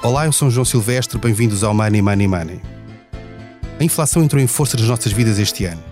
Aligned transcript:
Olá, 0.00 0.26
eu 0.26 0.32
sou 0.32 0.48
João 0.48 0.64
Silvestre, 0.64 1.18
bem-vindos 1.18 1.64
ao 1.64 1.74
Money 1.74 2.00
Money 2.00 2.28
Money. 2.28 2.60
A 3.80 3.82
inflação 3.82 4.22
entrou 4.22 4.40
em 4.40 4.46
força 4.46 4.76
nas 4.76 4.86
nossas 4.86 5.10
vidas 5.10 5.40
este 5.40 5.64
ano. 5.64 5.82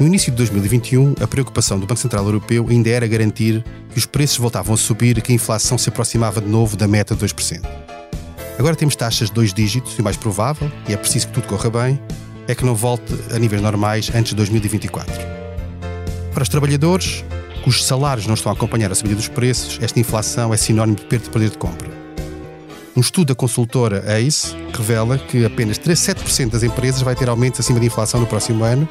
No 0.00 0.08
início 0.08 0.32
de 0.32 0.36
2021, 0.38 1.14
a 1.20 1.26
preocupação 1.26 1.78
do 1.78 1.86
Banco 1.86 2.00
Central 2.00 2.24
Europeu 2.24 2.66
ainda 2.68 2.90
era 2.90 3.06
garantir 3.06 3.64
que 3.90 3.96
os 3.96 4.06
preços 4.06 4.38
voltavam 4.38 4.74
a 4.74 4.76
subir 4.76 5.16
e 5.16 5.22
que 5.22 5.30
a 5.30 5.34
inflação 5.34 5.78
se 5.78 5.88
aproximava 5.88 6.40
de 6.40 6.48
novo 6.48 6.76
da 6.76 6.88
meta 6.88 7.14
de 7.14 7.24
2%. 7.24 7.64
Agora 8.58 8.74
temos 8.74 8.96
taxas 8.96 9.28
de 9.28 9.34
dois 9.34 9.54
dígitos 9.54 9.96
e 9.96 10.00
o 10.00 10.04
mais 10.04 10.16
provável, 10.16 10.70
e 10.88 10.92
é 10.92 10.96
preciso 10.96 11.28
que 11.28 11.34
tudo 11.34 11.46
corra 11.46 11.70
bem, 11.70 12.00
é 12.48 12.56
que 12.56 12.64
não 12.64 12.74
volte 12.74 13.14
a 13.32 13.38
níveis 13.38 13.62
normais 13.62 14.10
antes 14.16 14.30
de 14.30 14.36
2024. 14.36 15.14
Para 16.34 16.42
os 16.42 16.48
trabalhadores, 16.48 17.24
cujos 17.62 17.84
salários 17.84 18.26
não 18.26 18.34
estão 18.34 18.50
a 18.50 18.54
acompanhar 18.54 18.90
a 18.90 18.96
subida 18.96 19.14
dos 19.14 19.28
preços, 19.28 19.78
esta 19.80 20.00
inflação 20.00 20.52
é 20.52 20.56
sinónimo 20.56 20.96
de 20.96 21.04
perda 21.04 21.26
de 21.26 21.30
poder 21.30 21.50
de 21.50 21.58
compra. 21.58 21.95
Um 22.96 23.00
estudo 23.00 23.28
da 23.28 23.34
consultora 23.34 24.02
ACE 24.18 24.56
revela 24.72 25.18
que 25.18 25.44
apenas 25.44 25.78
7% 25.78 26.48
das 26.48 26.62
empresas 26.62 27.02
vai 27.02 27.14
ter 27.14 27.28
aumentos 27.28 27.60
acima 27.60 27.78
da 27.78 27.84
inflação 27.84 28.18
no 28.18 28.26
próximo 28.26 28.64
ano 28.64 28.88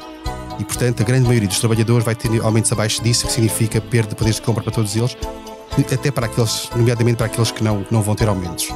e, 0.60 0.64
portanto, 0.64 1.02
a 1.02 1.04
grande 1.04 1.26
maioria 1.26 1.48
dos 1.48 1.58
trabalhadores 1.58 2.04
vai 2.04 2.14
ter 2.14 2.40
aumentos 2.40 2.70
abaixo 2.70 3.02
disso, 3.02 3.24
o 3.24 3.26
que 3.26 3.34
significa 3.34 3.80
perda 3.80 4.10
de 4.10 4.14
poder 4.14 4.32
de 4.32 4.40
compra 4.40 4.62
para 4.62 4.72
todos 4.72 4.94
eles, 4.94 5.16
até 5.92 6.12
para 6.12 6.26
aqueles, 6.26 6.70
nomeadamente 6.76 7.16
para 7.16 7.26
aqueles 7.26 7.50
que 7.50 7.64
não, 7.64 7.84
não 7.90 8.00
vão 8.00 8.14
ter 8.14 8.28
aumentos. 8.28 8.68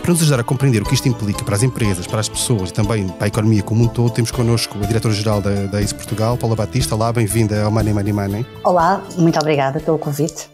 Para 0.00 0.10
nos 0.10 0.22
ajudar 0.22 0.40
a 0.40 0.42
compreender 0.42 0.80
o 0.80 0.86
que 0.86 0.94
isto 0.94 1.06
implica 1.06 1.44
para 1.44 1.54
as 1.54 1.62
empresas, 1.62 2.06
para 2.06 2.20
as 2.20 2.28
pessoas 2.30 2.70
e 2.70 2.72
também 2.72 3.06
para 3.08 3.26
a 3.26 3.28
economia 3.28 3.62
como 3.62 3.84
um 3.84 3.88
todo, 3.88 4.10
temos 4.10 4.30
connosco 4.30 4.78
a 4.82 4.86
diretora-geral 4.86 5.42
da, 5.42 5.66
da 5.66 5.80
Portugal, 5.94 6.38
Paula 6.38 6.56
Batista. 6.56 6.94
Olá, 6.94 7.12
bem-vinda 7.12 7.62
ao 7.62 7.70
Money 7.70 7.92
Money 7.92 8.12
Money. 8.14 8.46
Olá, 8.64 9.02
muito 9.18 9.38
obrigada 9.38 9.80
pelo 9.80 9.98
convite. 9.98 10.50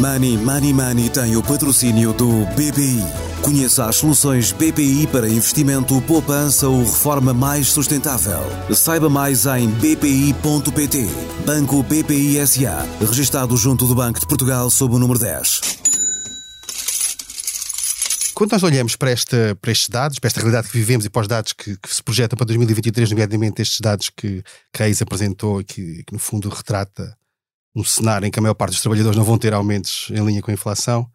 Money 0.00 0.36
Money 0.36 0.74
Money 0.74 1.08
tem 1.08 1.36
o 1.36 1.42
patrocínio 1.42 2.12
do 2.12 2.44
BPI. 2.54 3.02
Conheça 3.40 3.86
as 3.86 3.96
soluções 3.96 4.52
BPI 4.52 5.06
para 5.06 5.26
investimento, 5.26 6.00
poupança 6.02 6.68
ou 6.68 6.84
reforma 6.84 7.32
mais 7.32 7.68
sustentável. 7.68 8.40
Saiba 8.74 9.08
mais 9.08 9.46
em 9.46 9.70
bpi.pt. 9.70 11.06
Banco 11.46 11.82
BPI 11.82 12.46
SA, 12.46 12.86
registado 13.00 13.56
junto 13.56 13.86
do 13.86 13.94
Banco 13.94 14.20
de 14.20 14.26
Portugal 14.26 14.68
sob 14.68 14.94
o 14.94 14.98
número 14.98 15.18
10. 15.18 15.60
Quando 18.34 18.52
nós 18.52 18.62
olhamos 18.62 18.96
para, 18.96 19.10
esta, 19.10 19.56
para 19.62 19.72
estes 19.72 19.88
dados, 19.88 20.18
para 20.18 20.28
esta 20.28 20.40
realidade 20.40 20.68
que 20.68 20.76
vivemos 20.76 21.06
e 21.06 21.08
para 21.08 21.22
os 21.22 21.28
dados 21.28 21.54
que, 21.54 21.74
que 21.78 21.94
se 21.94 22.02
projetam 22.02 22.36
para 22.36 22.44
2023, 22.44 23.08
nomeadamente 23.08 23.62
estes 23.62 23.80
dados 23.80 24.10
que, 24.14 24.42
Reis 24.76 25.00
apresentou 25.00 25.62
e 25.62 25.64
que, 25.64 26.04
que 26.04 26.12
no 26.12 26.18
fundo 26.18 26.50
retrata 26.50 27.16
um 27.76 27.84
cenário 27.84 28.26
em 28.26 28.30
que 28.30 28.38
a 28.38 28.42
maior 28.42 28.54
parte 28.54 28.72
dos 28.72 28.80
trabalhadores 28.80 29.18
não 29.18 29.24
vão 29.24 29.36
ter 29.36 29.52
aumentos 29.52 30.08
em 30.10 30.24
linha 30.24 30.40
com 30.40 30.50
a 30.50 30.54
inflação. 30.54 31.02
O 31.02 31.08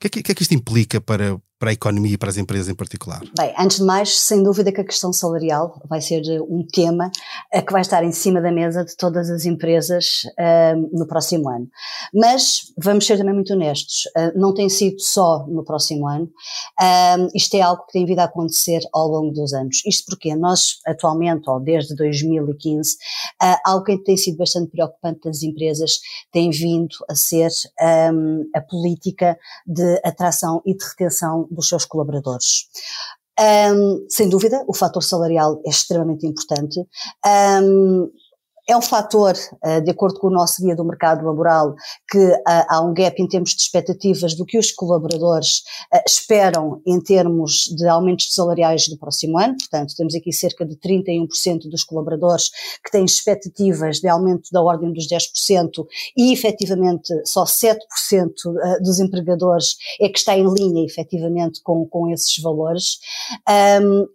que 0.00 0.06
é 0.06 0.10
que, 0.10 0.22
que, 0.22 0.32
é 0.32 0.34
que 0.34 0.42
isto 0.42 0.54
implica 0.54 1.00
para, 1.00 1.40
para 1.64 1.70
a 1.70 1.72
economia 1.72 2.12
e 2.12 2.18
para 2.18 2.28
as 2.28 2.36
empresas 2.36 2.68
em 2.68 2.74
particular? 2.74 3.22
Bem, 3.34 3.54
antes 3.58 3.78
de 3.78 3.84
mais, 3.84 4.20
sem 4.20 4.42
dúvida 4.42 4.70
que 4.70 4.82
a 4.82 4.84
questão 4.84 5.14
salarial 5.14 5.80
vai 5.88 5.98
ser 5.98 6.20
um 6.42 6.62
tema 6.62 7.10
eh, 7.50 7.62
que 7.62 7.72
vai 7.72 7.80
estar 7.80 8.04
em 8.04 8.12
cima 8.12 8.38
da 8.38 8.52
mesa 8.52 8.84
de 8.84 8.94
todas 8.94 9.30
as 9.30 9.46
empresas 9.46 10.24
uh, 10.38 10.90
no 10.92 11.06
próximo 11.06 11.48
ano. 11.48 11.66
Mas 12.12 12.70
vamos 12.76 13.06
ser 13.06 13.16
também 13.16 13.32
muito 13.32 13.54
honestos, 13.54 14.04
uh, 14.14 14.38
não 14.38 14.52
tem 14.52 14.68
sido 14.68 15.00
só 15.00 15.46
no 15.48 15.64
próximo 15.64 16.06
ano, 16.06 16.26
uh, 16.26 17.30
isto 17.34 17.54
é 17.54 17.62
algo 17.62 17.86
que 17.86 17.94
tem 17.94 18.04
vindo 18.04 18.18
a 18.18 18.24
acontecer 18.24 18.80
ao 18.92 19.08
longo 19.08 19.32
dos 19.32 19.54
anos. 19.54 19.80
Isto 19.86 20.04
porque 20.10 20.36
nós 20.36 20.80
atualmente, 20.86 21.48
ou 21.48 21.58
desde 21.60 21.96
2015, 21.96 22.98
algo 23.64 23.86
que 23.86 23.96
tem 24.04 24.18
sido 24.18 24.36
bastante 24.36 24.70
preocupante 24.70 25.20
das 25.24 25.42
empresas 25.42 26.00
tem 26.30 26.50
vindo 26.50 26.94
a 27.08 27.14
ser 27.14 27.50
um, 28.12 28.50
a 28.54 28.60
política 28.60 29.38
de 29.66 30.00
atração 30.04 30.60
e 30.66 30.76
de 30.76 30.84
retenção 30.84 31.48
dos 31.54 31.68
seus 31.68 31.84
colaboradores. 31.84 32.68
Um, 33.40 34.06
sem 34.08 34.28
dúvida, 34.28 34.64
o 34.68 34.74
fator 34.74 35.02
salarial 35.02 35.60
é 35.66 35.70
extremamente 35.70 36.26
importante. 36.26 36.80
Um, 37.62 38.10
é 38.66 38.76
um 38.76 38.80
fator, 38.80 39.34
eh, 39.62 39.80
de 39.82 39.90
acordo 39.90 40.18
com 40.18 40.28
o 40.28 40.30
nosso 40.30 40.62
guia 40.62 40.74
do 40.74 40.84
mercado 40.84 41.24
laboral, 41.24 41.74
que 42.10 42.18
eh, 42.18 42.42
há 42.46 42.80
um 42.80 42.94
gap 42.94 43.20
em 43.20 43.28
termos 43.28 43.50
de 43.50 43.60
expectativas 43.60 44.34
do 44.34 44.46
que 44.46 44.58
os 44.58 44.72
colaboradores 44.72 45.62
eh, 45.92 46.02
esperam 46.06 46.80
em 46.86 46.98
termos 46.98 47.64
de 47.76 47.86
aumentos 47.86 48.34
salariais 48.34 48.88
do 48.88 48.96
próximo 48.96 49.38
ano. 49.38 49.54
Portanto, 49.58 49.94
temos 49.94 50.14
aqui 50.14 50.32
cerca 50.32 50.64
de 50.64 50.76
31% 50.76 51.68
dos 51.68 51.84
colaboradores 51.84 52.50
que 52.82 52.90
têm 52.90 53.04
expectativas 53.04 54.00
de 54.00 54.08
aumento 54.08 54.48
da 54.50 54.62
ordem 54.62 54.92
dos 54.92 55.06
10% 55.08 55.86
e, 56.16 56.32
efetivamente, 56.32 57.12
só 57.26 57.44
7% 57.44 57.76
dos 58.80 58.98
empregadores 58.98 59.76
é 60.00 60.08
que 60.08 60.18
está 60.18 60.36
em 60.36 60.46
linha, 60.46 60.84
efetivamente, 60.86 61.60
com, 61.62 61.86
com 61.86 62.08
esses 62.10 62.38
valores. 62.38 62.98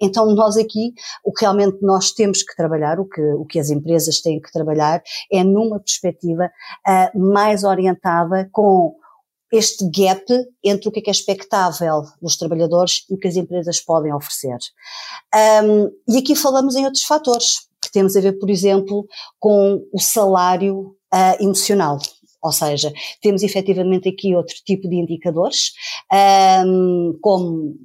Então, 0.01 0.33
nós 0.33 0.57
aqui, 0.57 0.93
o 1.23 1.31
que 1.31 1.43
realmente 1.43 1.77
nós 1.81 2.11
temos 2.11 2.41
que 2.41 2.55
trabalhar, 2.55 2.99
o 2.99 3.05
que, 3.05 3.21
o 3.21 3.45
que 3.45 3.59
as 3.59 3.69
empresas 3.69 4.21
têm 4.21 4.38
que 4.41 4.51
trabalhar 4.51 5.01
é 5.31 5.44
numa 5.44 5.79
perspectiva 5.79 6.51
uh, 6.88 7.19
mais 7.19 7.63
orientada 7.63 8.50
com 8.51 8.95
este 9.51 9.89
gap 9.89 10.25
entre 10.63 10.88
o 10.88 10.91
que 10.91 11.00
é, 11.00 11.01
que 11.01 11.09
é 11.09 11.11
expectável 11.11 12.03
dos 12.22 12.38
trabalhadores 12.38 13.05
e 13.09 13.16
o 13.16 13.17
que 13.17 13.27
as 13.27 13.35
empresas 13.35 13.79
podem 13.79 14.13
oferecer. 14.13 14.57
Um, 15.63 15.89
e 16.07 16.19
aqui 16.19 16.35
falamos 16.35 16.75
em 16.75 16.85
outros 16.85 17.03
fatores, 17.03 17.67
que 17.81 17.91
temos 17.91 18.16
a 18.16 18.22
ver, 18.22 18.33
por 18.33 18.50
exemplo, 18.50 19.07
com 19.39 19.83
o 19.91 20.00
salário 20.00 20.95
uh, 21.13 21.44
emocional. 21.44 21.97
Ou 22.41 22.51
seja, 22.51 22.94
temos 23.21 23.44
efetivamente 23.44 24.07
aqui 24.07 24.35
outro 24.35 24.56
tipo 24.66 24.88
de 24.88 24.95
indicadores, 24.95 25.73
um, 26.66 27.17
como 27.21 27.75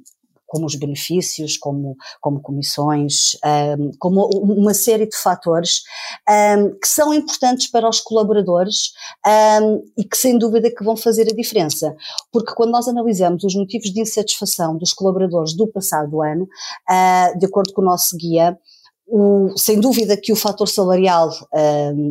como 0.45 0.65
os 0.65 0.75
benefícios, 0.75 1.57
como, 1.57 1.95
como 2.21 2.41
comissões, 2.41 3.37
um, 3.79 3.91
como 3.99 4.27
uma 4.27 4.73
série 4.73 5.07
de 5.07 5.15
fatores 5.15 5.81
um, 6.29 6.77
que 6.79 6.87
são 6.87 7.13
importantes 7.13 7.67
para 7.67 7.89
os 7.89 7.99
colaboradores 7.99 8.91
um, 9.61 9.83
e 9.97 10.03
que 10.03 10.17
sem 10.17 10.37
dúvida 10.37 10.69
que 10.69 10.83
vão 10.83 10.95
fazer 10.95 11.23
a 11.23 11.35
diferença. 11.35 11.95
Porque 12.31 12.53
quando 12.53 12.71
nós 12.71 12.87
analisamos 12.87 13.43
os 13.43 13.55
motivos 13.55 13.91
de 13.91 14.01
insatisfação 14.01 14.77
dos 14.77 14.93
colaboradores 14.93 15.53
do 15.55 15.67
passado 15.67 16.21
ano, 16.21 16.43
uh, 16.43 17.37
de 17.37 17.45
acordo 17.45 17.73
com 17.73 17.81
o 17.81 17.85
nosso 17.85 18.15
guia, 18.17 18.57
o, 19.07 19.55
sem 19.55 19.79
dúvida 19.79 20.17
que 20.17 20.31
o 20.31 20.35
fator 20.35 20.67
salarial 20.67 21.29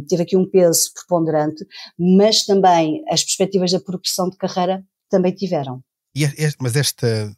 teve 0.08 0.22
aqui 0.22 0.36
um 0.36 0.48
peso 0.48 0.92
preponderante, 0.94 1.66
mas 1.98 2.44
também 2.44 3.02
as 3.08 3.24
perspectivas 3.24 3.72
da 3.72 3.80
progressão 3.80 4.30
de 4.30 4.36
carreira 4.36 4.84
também 5.10 5.32
tiveram. 5.32 5.80
É, 6.16 6.46
é, 6.46 6.50
mas 6.60 6.76
esta 6.76 7.34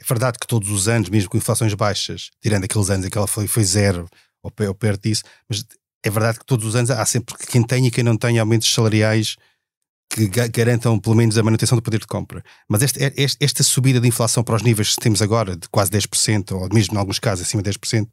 é 0.00 0.04
verdade 0.04 0.38
que 0.38 0.46
todos 0.46 0.70
os 0.70 0.88
anos, 0.88 1.08
mesmo 1.08 1.30
com 1.30 1.36
inflações 1.36 1.72
baixas, 1.74 2.30
tirando 2.42 2.64
aqueles 2.64 2.90
anos 2.90 3.06
em 3.06 3.10
que 3.10 3.18
ela 3.18 3.26
foi, 3.26 3.46
foi 3.46 3.64
zero 3.64 4.08
ou, 4.42 4.52
ou 4.66 4.74
perto 4.74 5.02
disso, 5.02 5.22
mas 5.48 5.64
é 6.04 6.10
verdade 6.10 6.38
que 6.38 6.44
todos 6.44 6.66
os 6.66 6.76
anos 6.76 6.90
há 6.90 7.04
sempre 7.06 7.34
quem 7.46 7.62
tem 7.62 7.86
e 7.86 7.90
quem 7.90 8.04
não 8.04 8.16
tem 8.16 8.38
aumentos 8.38 8.72
salariais 8.72 9.36
que 10.10 10.28
garantam 10.48 10.98
pelo 10.98 11.16
menos 11.16 11.36
a 11.36 11.42
manutenção 11.42 11.76
do 11.76 11.82
poder 11.82 11.98
de 11.98 12.06
compra. 12.06 12.42
Mas 12.68 12.82
esta, 12.82 13.00
esta 13.40 13.62
subida 13.62 14.00
de 14.00 14.06
inflação 14.06 14.44
para 14.44 14.54
os 14.54 14.62
níveis 14.62 14.94
que 14.94 15.00
temos 15.00 15.20
agora, 15.20 15.56
de 15.56 15.68
quase 15.68 15.90
10%, 15.90 16.52
ou 16.52 16.68
mesmo 16.72 16.94
em 16.94 16.98
alguns 16.98 17.18
casos 17.18 17.46
acima 17.46 17.62
de 17.62 17.70
10%, 17.70 18.06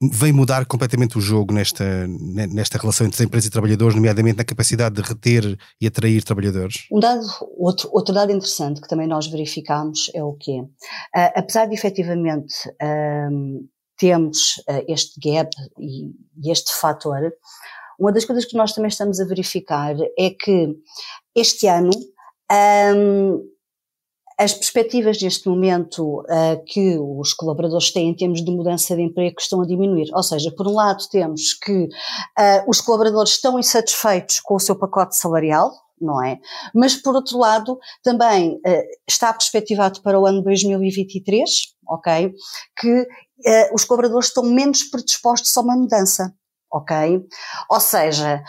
vem 0.00 0.32
mudar 0.32 0.64
completamente 0.64 1.18
o 1.18 1.20
jogo 1.20 1.52
nesta, 1.52 2.06
nesta 2.06 2.78
relação 2.78 3.06
entre 3.06 3.22
empresas 3.24 3.48
e 3.48 3.50
trabalhadores, 3.50 3.94
nomeadamente 3.94 4.38
na 4.38 4.44
capacidade 4.44 4.94
de 4.94 5.02
reter 5.02 5.58
e 5.80 5.86
atrair 5.86 6.24
trabalhadores? 6.24 6.86
Um 6.90 6.98
dado, 6.98 7.26
outro, 7.58 7.90
outro 7.92 8.14
dado 8.14 8.32
interessante 8.32 8.80
que 8.80 8.88
também 8.88 9.06
nós 9.06 9.26
verificamos 9.26 10.10
é 10.14 10.22
o 10.24 10.32
quê? 10.32 10.60
Uh, 10.60 11.32
apesar 11.36 11.66
de 11.66 11.74
efetivamente 11.74 12.54
uh, 12.68 13.68
termos 13.98 14.56
uh, 14.68 14.82
este 14.88 15.20
gap 15.20 15.50
e, 15.78 16.06
e 16.42 16.50
este 16.50 16.72
fator, 16.80 17.32
uma 17.98 18.10
das 18.10 18.24
coisas 18.24 18.46
que 18.46 18.56
nós 18.56 18.72
também 18.72 18.88
estamos 18.88 19.20
a 19.20 19.26
verificar 19.26 19.94
é 20.18 20.30
que 20.30 20.74
este 21.36 21.66
ano 21.66 21.90
um, 22.50 23.38
as 24.40 24.54
perspectivas 24.54 25.20
neste 25.20 25.46
momento 25.50 26.20
uh, 26.20 26.64
que 26.64 26.96
os 26.98 27.34
colaboradores 27.34 27.92
têm 27.92 28.08
em 28.08 28.16
termos 28.16 28.42
de 28.42 28.50
mudança 28.50 28.96
de 28.96 29.02
emprego 29.02 29.36
estão 29.38 29.60
a 29.60 29.66
diminuir. 29.66 30.08
Ou 30.14 30.22
seja, 30.22 30.50
por 30.50 30.66
um 30.66 30.72
lado 30.72 31.06
temos 31.10 31.52
que 31.52 31.84
uh, 31.84 31.88
os 32.66 32.80
colaboradores 32.80 33.32
estão 33.32 33.58
insatisfeitos 33.58 34.40
com 34.40 34.54
o 34.54 34.58
seu 34.58 34.74
pacote 34.74 35.14
salarial, 35.14 35.70
não 36.00 36.24
é? 36.24 36.38
Mas 36.74 36.96
por 36.96 37.14
outro 37.14 37.36
lado 37.36 37.78
também 38.02 38.54
uh, 38.54 38.82
está 39.06 39.30
perspectivado 39.30 40.00
para 40.00 40.18
o 40.18 40.24
ano 40.24 40.42
2023, 40.42 41.50
ok? 41.86 42.32
Que 42.80 43.06
os 43.72 43.86
colaboradores 43.86 44.28
estão 44.28 44.44
menos 44.44 44.82
predispostos 44.84 45.56
a 45.56 45.62
uma 45.62 45.74
mudança. 45.74 46.30
Ok? 46.70 47.26
Ou 47.68 47.80
seja, 47.80 48.42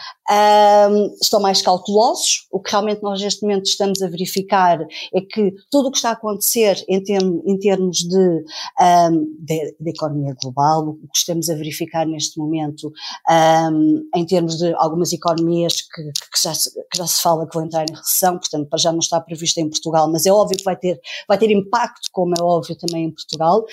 um, 0.89 1.15
estão 1.21 1.39
mais 1.39 1.61
cautelosos. 1.61 2.47
O 2.51 2.59
que 2.59 2.71
realmente 2.71 3.01
nós 3.01 3.21
neste 3.21 3.41
momento 3.41 3.65
estamos 3.65 4.01
a 4.01 4.07
verificar 4.07 4.79
é 5.13 5.21
que 5.21 5.53
tudo 5.69 5.89
o 5.89 5.91
que 5.91 5.97
está 5.97 6.09
a 6.09 6.13
acontecer 6.13 6.83
em, 6.87 7.03
em 7.45 7.57
termos 7.57 7.97
de, 7.97 8.43
um, 8.79 9.35
de, 9.39 9.75
de, 9.79 9.89
economia 9.89 10.35
global, 10.41 10.89
o 10.89 11.07
que 11.07 11.17
estamos 11.17 11.49
a 11.49 11.55
verificar 11.55 12.05
neste 12.05 12.37
momento 12.39 12.91
um, 13.29 14.07
em 14.15 14.25
termos 14.25 14.57
de 14.57 14.73
algumas 14.75 15.11
economias 15.11 15.81
que, 15.81 16.03
que, 16.03 16.41
já 16.41 16.53
se, 16.53 16.71
que, 16.71 16.97
já 16.97 17.07
se, 17.07 17.21
fala 17.21 17.47
que 17.47 17.55
vão 17.55 17.65
entrar 17.65 17.85
em 17.89 17.93
recessão, 17.93 18.37
portanto, 18.37 18.69
para 18.69 18.79
já 18.79 18.91
não 18.91 18.99
está 18.99 19.19
previsto 19.19 19.59
em 19.59 19.69
Portugal, 19.69 20.09
mas 20.11 20.25
é 20.25 20.31
óbvio 20.31 20.57
que 20.57 20.63
vai 20.63 20.75
ter, 20.75 20.99
vai 21.27 21.37
ter 21.37 21.51
impacto, 21.51 22.09
como 22.11 22.33
é 22.37 22.41
óbvio 22.41 22.75
também 22.77 23.05
em 23.05 23.11
Portugal. 23.11 23.65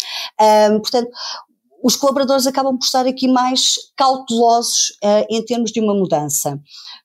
portanto, 0.81 1.11
os 1.83 1.97
colaboradores 1.97 2.47
acabam 2.47 2.77
por 2.77 2.85
estar 2.85 3.07
aqui 3.07 3.29
mais 3.29 3.77
cautelosos 3.97 4.91
uh, 5.03 5.27
em 5.31 5.45
termos 5.45 5.71
de 5.71 5.81
uma 5.81 5.95
mudança. 5.95 6.61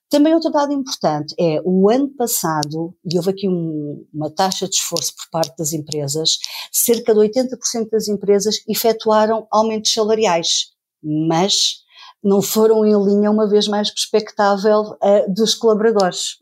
Também 0.08 0.34
outro 0.34 0.50
dado 0.50 0.72
importante 0.72 1.34
é 1.38 1.60
o 1.64 1.90
ano 1.90 2.08
passado, 2.08 2.94
e 3.04 3.16
houve 3.16 3.30
aqui 3.30 3.48
um, 3.48 4.06
uma 4.12 4.30
taxa 4.30 4.68
de 4.68 4.76
esforço 4.76 5.14
por 5.16 5.30
parte 5.30 5.56
das 5.56 5.72
empresas, 5.72 6.38
cerca 6.70 7.12
de 7.12 7.20
80% 7.20 7.90
das 7.90 8.08
empresas 8.08 8.56
efetuaram 8.68 9.46
aumentos 9.50 9.92
salariais, 9.92 10.72
mas 11.02 11.84
não 12.22 12.40
foram 12.40 12.86
em 12.86 12.94
linha, 13.04 13.30
uma 13.30 13.46
vez 13.46 13.68
mais, 13.68 13.90
com 13.90 13.96
expectável 13.98 14.80
uh, 14.80 15.34
dos 15.34 15.54
colaboradores. 15.54 16.38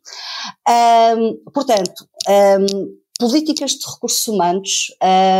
Um, 1.18 1.50
portanto, 1.50 2.06
um, 2.28 3.01
políticas 3.22 3.70
de 3.72 3.86
recursos 3.86 4.26
humanos 4.26 4.92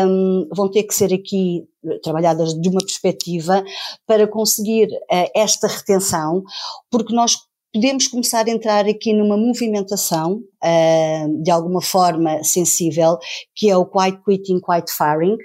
um, 0.07 0.49
vão 0.55 0.71
ter 0.71 0.85
que 0.85 0.95
ser 0.95 1.13
aqui 1.13 1.65
trabalhadas 2.01 2.55
de 2.55 2.69
uma 2.69 2.79
perspectiva 2.79 3.65
para 4.07 4.29
conseguir 4.29 4.87
uh, 4.87 5.31
esta 5.35 5.67
retenção, 5.67 6.45
porque 6.89 7.13
nós 7.13 7.37
podemos 7.75 8.07
começar 8.07 8.47
a 8.47 8.51
entrar 8.51 8.87
aqui 8.87 9.13
numa 9.13 9.37
movimentação 9.37 10.35
uh, 10.63 11.43
de 11.43 11.51
alguma 11.51 11.83
forma 11.83 12.45
sensível, 12.45 13.19
que 13.53 13.69
é 13.69 13.77
o 13.77 13.85
quite 13.85 14.23
quitting, 14.23 14.61
quite 14.61 14.93
firing, 14.93 15.37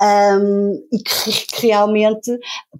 um, 0.00 0.88
e 0.92 0.98
que, 1.02 1.46
que, 1.46 1.66
realmente, 1.66 2.38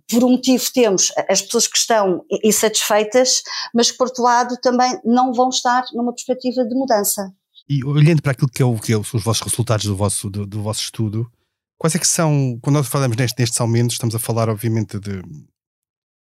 por 0.09 0.23
um 0.23 0.33
motivo, 0.33 0.65
temos 0.73 1.11
as 1.29 1.43
pessoas 1.43 1.67
que 1.67 1.79
estão 1.79 2.25
insatisfeitas, 2.45 3.43
mas 3.75 3.91
que, 3.91 3.99
por 3.99 4.07
outro 4.07 4.23
lado, 4.23 4.57
também 4.63 5.01
não 5.05 5.33
vão 5.33 5.49
estar 5.49 5.83
numa 5.95 6.13
perspectiva 6.13 6.65
de 6.65 6.77
mudança. 6.77 7.33
E 7.71 7.85
olhando 7.85 8.21
para 8.21 8.33
aquilo 8.33 8.51
que, 8.51 8.61
é 8.61 8.65
o, 8.65 8.77
que 8.77 8.93
é 8.93 8.99
os 8.99 9.13
vossos 9.23 9.43
resultados 9.43 9.87
do 9.87 9.95
vosso, 9.95 10.29
do, 10.29 10.45
do, 10.45 10.61
vosso 10.61 10.81
estudo, 10.81 11.31
quais 11.79 11.95
é 11.95 12.01
que 12.01 12.07
são, 12.07 12.59
quando 12.61 12.75
nós 12.75 12.89
falamos 12.89 13.17
neste, 13.17 13.39
nestes 13.39 13.61
aumentos, 13.61 13.95
estamos 13.95 14.13
a 14.13 14.19
falar 14.19 14.49
obviamente 14.49 14.99
de, 14.99 15.23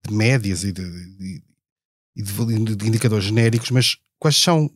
de 0.07 0.15
médias 0.15 0.65
e, 0.65 0.71
de, 0.71 0.83
de, 1.17 1.43
de, 2.15 2.77
de 2.77 2.87
indicadores 2.87 3.25
genéricos, 3.25 3.71
mas 3.71 3.97
quais 4.19 4.37
são 4.37 4.71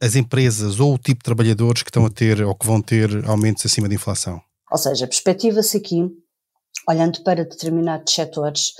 as 0.00 0.16
empresas 0.16 0.80
ou 0.80 0.94
o 0.94 0.98
tipo 0.98 1.18
de 1.18 1.24
trabalhadores 1.24 1.82
que 1.82 1.90
estão 1.90 2.06
a 2.06 2.10
ter 2.10 2.42
ou 2.42 2.54
que 2.54 2.66
vão 2.66 2.80
ter 2.80 3.26
aumentos 3.26 3.66
acima 3.66 3.86
da 3.86 3.94
inflação? 3.94 4.40
Ou 4.70 4.78
seja, 4.78 5.06
perspectiva-se 5.06 5.76
aqui, 5.76 6.10
olhando 6.88 7.22
para 7.22 7.44
determinados 7.44 8.14
setores, 8.14 8.72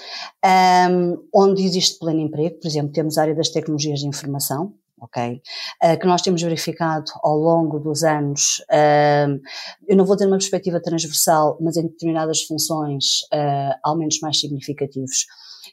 um, 0.90 1.28
onde 1.34 1.62
existe 1.62 1.98
pleno 1.98 2.20
emprego, 2.20 2.58
por 2.58 2.68
exemplo, 2.68 2.90
temos 2.90 3.18
a 3.18 3.22
área 3.22 3.34
das 3.34 3.50
tecnologias 3.50 4.00
de 4.00 4.06
informação, 4.06 4.74
ok? 5.00 5.40
Uh, 5.82 5.98
que 5.98 6.06
nós 6.06 6.22
temos 6.22 6.42
verificado 6.42 7.10
ao 7.22 7.36
longo 7.36 7.78
dos 7.78 8.02
anos, 8.02 8.58
uh, 8.70 9.40
eu 9.86 9.96
não 9.96 10.04
vou 10.04 10.16
ter 10.16 10.26
uma 10.26 10.38
perspectiva 10.38 10.80
transversal, 10.80 11.58
mas 11.60 11.76
em 11.76 11.82
determinadas 11.82 12.42
funções, 12.42 13.22
uh, 13.32 13.78
aumentos 13.84 14.20
mais 14.20 14.38
significativos. 14.38 15.26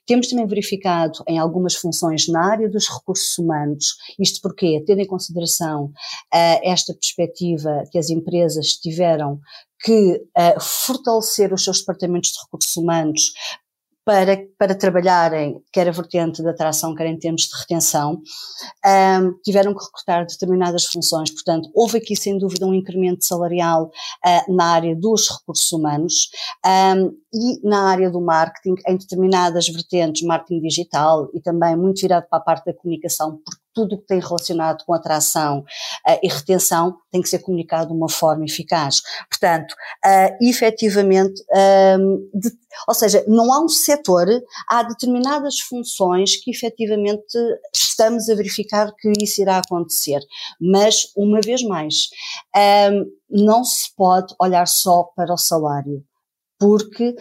Temos 0.05 0.27
também 0.27 0.45
verificado 0.45 1.23
em 1.27 1.39
algumas 1.39 1.73
funções 1.75 2.27
na 2.27 2.51
área 2.51 2.69
dos 2.69 2.87
recursos 2.87 3.37
humanos, 3.39 3.95
isto 4.19 4.39
porque, 4.41 4.83
tendo 4.85 5.01
em 5.01 5.07
consideração 5.07 5.91
esta 6.31 6.93
perspectiva 6.93 7.83
que 7.91 7.97
as 7.97 8.09
empresas 8.09 8.73
tiveram 8.73 9.39
que 9.85 10.15
uh, 10.15 10.59
fortalecer 10.59 11.53
os 11.53 11.63
seus 11.63 11.79
departamentos 11.79 12.31
de 12.31 12.39
recursos 12.43 12.75
humanos 12.75 13.33
para, 14.05 14.37
para 14.57 14.75
trabalharem, 14.75 15.59
quer 15.73 15.89
a 15.89 15.91
vertente 15.91 16.43
da 16.43 16.51
atração, 16.51 16.93
quer 16.93 17.07
em 17.07 17.17
termos 17.17 17.41
de 17.41 17.57
retenção, 17.59 18.21
um, 18.85 19.33
tiveram 19.43 19.73
que 19.73 19.83
recrutar 19.83 20.25
determinadas 20.27 20.85
funções. 20.85 21.31
Portanto, 21.31 21.69
houve 21.73 21.97
aqui, 21.97 22.15
sem 22.15 22.37
dúvida, 22.37 22.67
um 22.67 22.73
incremento 22.73 23.25
salarial 23.25 23.85
uh, 23.85 24.55
na 24.55 24.65
área 24.65 24.95
dos 24.95 25.27
recursos 25.29 25.71
humanos 25.71 26.29
um, 26.63 27.17
e 27.33 27.67
na 27.67 27.89
área 27.89 28.11
do 28.11 28.21
marketing, 28.21 28.75
em 28.87 28.95
determinadas 28.95 29.67
vertentes, 29.67 30.21
marketing 30.21 30.61
digital 30.61 31.27
e 31.33 31.41
também 31.41 31.75
muito 31.75 32.01
virado 32.01 32.27
para 32.29 32.39
a 32.39 32.43
parte 32.43 32.65
da 32.65 32.73
comunicação, 32.73 33.39
porque 33.43 33.64
tudo 33.75 33.95
o 33.95 33.99
que 33.99 34.07
tem 34.07 34.19
relacionado 34.19 34.83
com 34.85 34.93
atração 34.93 35.59
uh, 35.59 36.19
e 36.23 36.27
retenção 36.27 36.97
tem 37.11 37.21
que 37.21 37.29
ser 37.29 37.39
comunicado 37.39 37.89
de 37.89 37.93
uma 37.93 38.09
forma 38.09 38.45
eficaz. 38.45 39.01
Portanto, 39.29 39.73
uh, 39.73 40.37
efetivamente, 40.41 41.43
um, 41.99 42.29
de, 42.33 42.49
ou 42.87 42.93
seja, 42.93 43.23
não 43.27 43.53
há 43.53 43.63
um 43.63 43.67
setor, 43.67 44.27
há 44.67 44.83
determinadas 44.83 45.59
funções 45.59 46.37
que 46.37 46.49
efetivamente 46.49 47.37
estamos 47.73 48.29
a 48.29 48.35
verificar 48.35 48.91
que 48.95 49.11
isso 49.19 49.41
irá 49.41 49.57
acontecer. 49.57 50.21
Mas, 50.59 51.11
uma 51.15 51.41
vez 51.41 51.61
mais, 51.61 52.07
um, 52.91 53.05
não 53.29 53.63
se 53.63 53.93
pode 53.95 54.33
olhar 54.39 54.67
só 54.67 55.03
para 55.15 55.33
o 55.33 55.37
salário 55.37 56.03
porque 56.57 57.13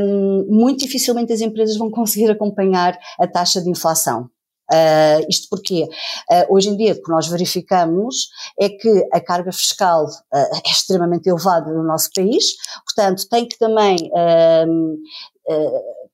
um, 0.00 0.46
muito 0.48 0.80
dificilmente 0.80 1.32
as 1.32 1.40
empresas 1.40 1.76
vão 1.76 1.90
conseguir 1.92 2.30
acompanhar 2.30 2.98
a 3.18 3.26
taxa 3.26 3.60
de 3.60 3.70
inflação. 3.70 4.30
Uh, 4.72 5.24
isto 5.28 5.48
porque 5.48 5.84
uh, 5.84 6.54
hoje 6.54 6.70
em 6.70 6.76
dia 6.76 6.92
o 6.92 7.02
que 7.02 7.10
nós 7.10 7.28
verificamos 7.28 8.28
é 8.58 8.68
que 8.68 9.08
a 9.12 9.20
carga 9.20 9.52
fiscal 9.52 10.06
uh, 10.06 10.56
é 10.66 10.70
extremamente 10.70 11.28
elevada 11.28 11.72
no 11.72 11.84
nosso 11.84 12.10
país, 12.14 12.56
portanto 12.84 13.28
tem 13.28 13.46
que 13.46 13.56
também, 13.58 13.96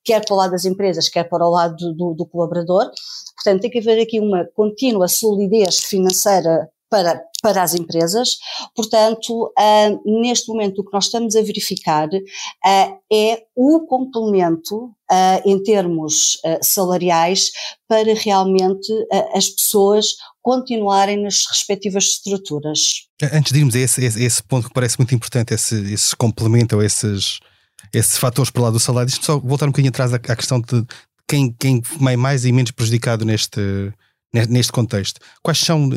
quer 0.04 0.24
para 0.24 0.34
o 0.34 0.36
lado 0.36 0.50
das 0.50 0.64
empresas, 0.64 1.08
quer 1.08 1.24
para 1.24 1.46
o 1.46 1.50
lado 1.50 1.76
do, 1.76 1.94
do, 1.94 2.14
do 2.14 2.26
colaborador, 2.26 2.90
portanto 3.36 3.62
tem 3.62 3.70
que 3.70 3.78
haver 3.78 4.02
aqui 4.02 4.20
uma 4.20 4.44
contínua 4.54 5.08
solidez 5.08 5.78
financeira 5.78 6.68
para, 6.90 7.24
para 7.42 7.62
as 7.62 7.74
empresas. 7.74 8.38
Portanto, 8.74 9.52
uh, 9.58 10.20
neste 10.22 10.48
momento 10.48 10.80
o 10.80 10.84
que 10.84 10.92
nós 10.92 11.06
estamos 11.06 11.34
a 11.34 11.42
verificar 11.42 12.08
uh, 12.08 12.98
é 13.12 13.42
o 13.54 13.80
complemento 13.80 14.84
uh, 14.84 15.42
em 15.44 15.60
termos 15.62 16.38
salariais 16.62 17.50
para 17.88 18.14
realmente 18.14 18.90
as 19.34 19.50
pessoas 19.50 20.14
continuarem 20.40 21.22
nas 21.22 21.44
respectivas 21.46 22.04
estruturas. 22.04 23.08
Antes 23.32 23.52
de 23.52 23.58
irmos 23.58 23.74
a 23.74 23.80
esse, 23.80 24.04
esse, 24.04 24.42
ponto 24.42 24.68
que 24.68 24.74
parece 24.74 24.98
muito 24.98 25.14
importante, 25.14 25.52
esse, 25.52 25.92
esse 25.92 26.16
complemento 26.16 26.76
ou 26.76 26.82
esses, 26.82 27.38
esses 27.92 28.16
fatores 28.16 28.50
para 28.50 28.62
lá 28.62 28.70
do 28.70 28.80
salário, 28.80 29.08
deixa-me 29.08 29.26
só 29.26 29.38
voltar 29.38 29.66
um 29.66 29.70
bocadinho 29.70 29.90
atrás 29.90 30.14
à, 30.14 30.16
à 30.16 30.36
questão 30.36 30.60
de 30.60 30.84
quem, 31.28 31.52
quem 31.52 31.82
é 32.10 32.16
mais 32.16 32.44
e 32.46 32.52
menos 32.52 32.70
prejudicado 32.70 33.24
neste, 33.24 33.60
neste 34.48 34.72
contexto. 34.72 35.20
Quais 35.42 35.58
são, 35.58 35.90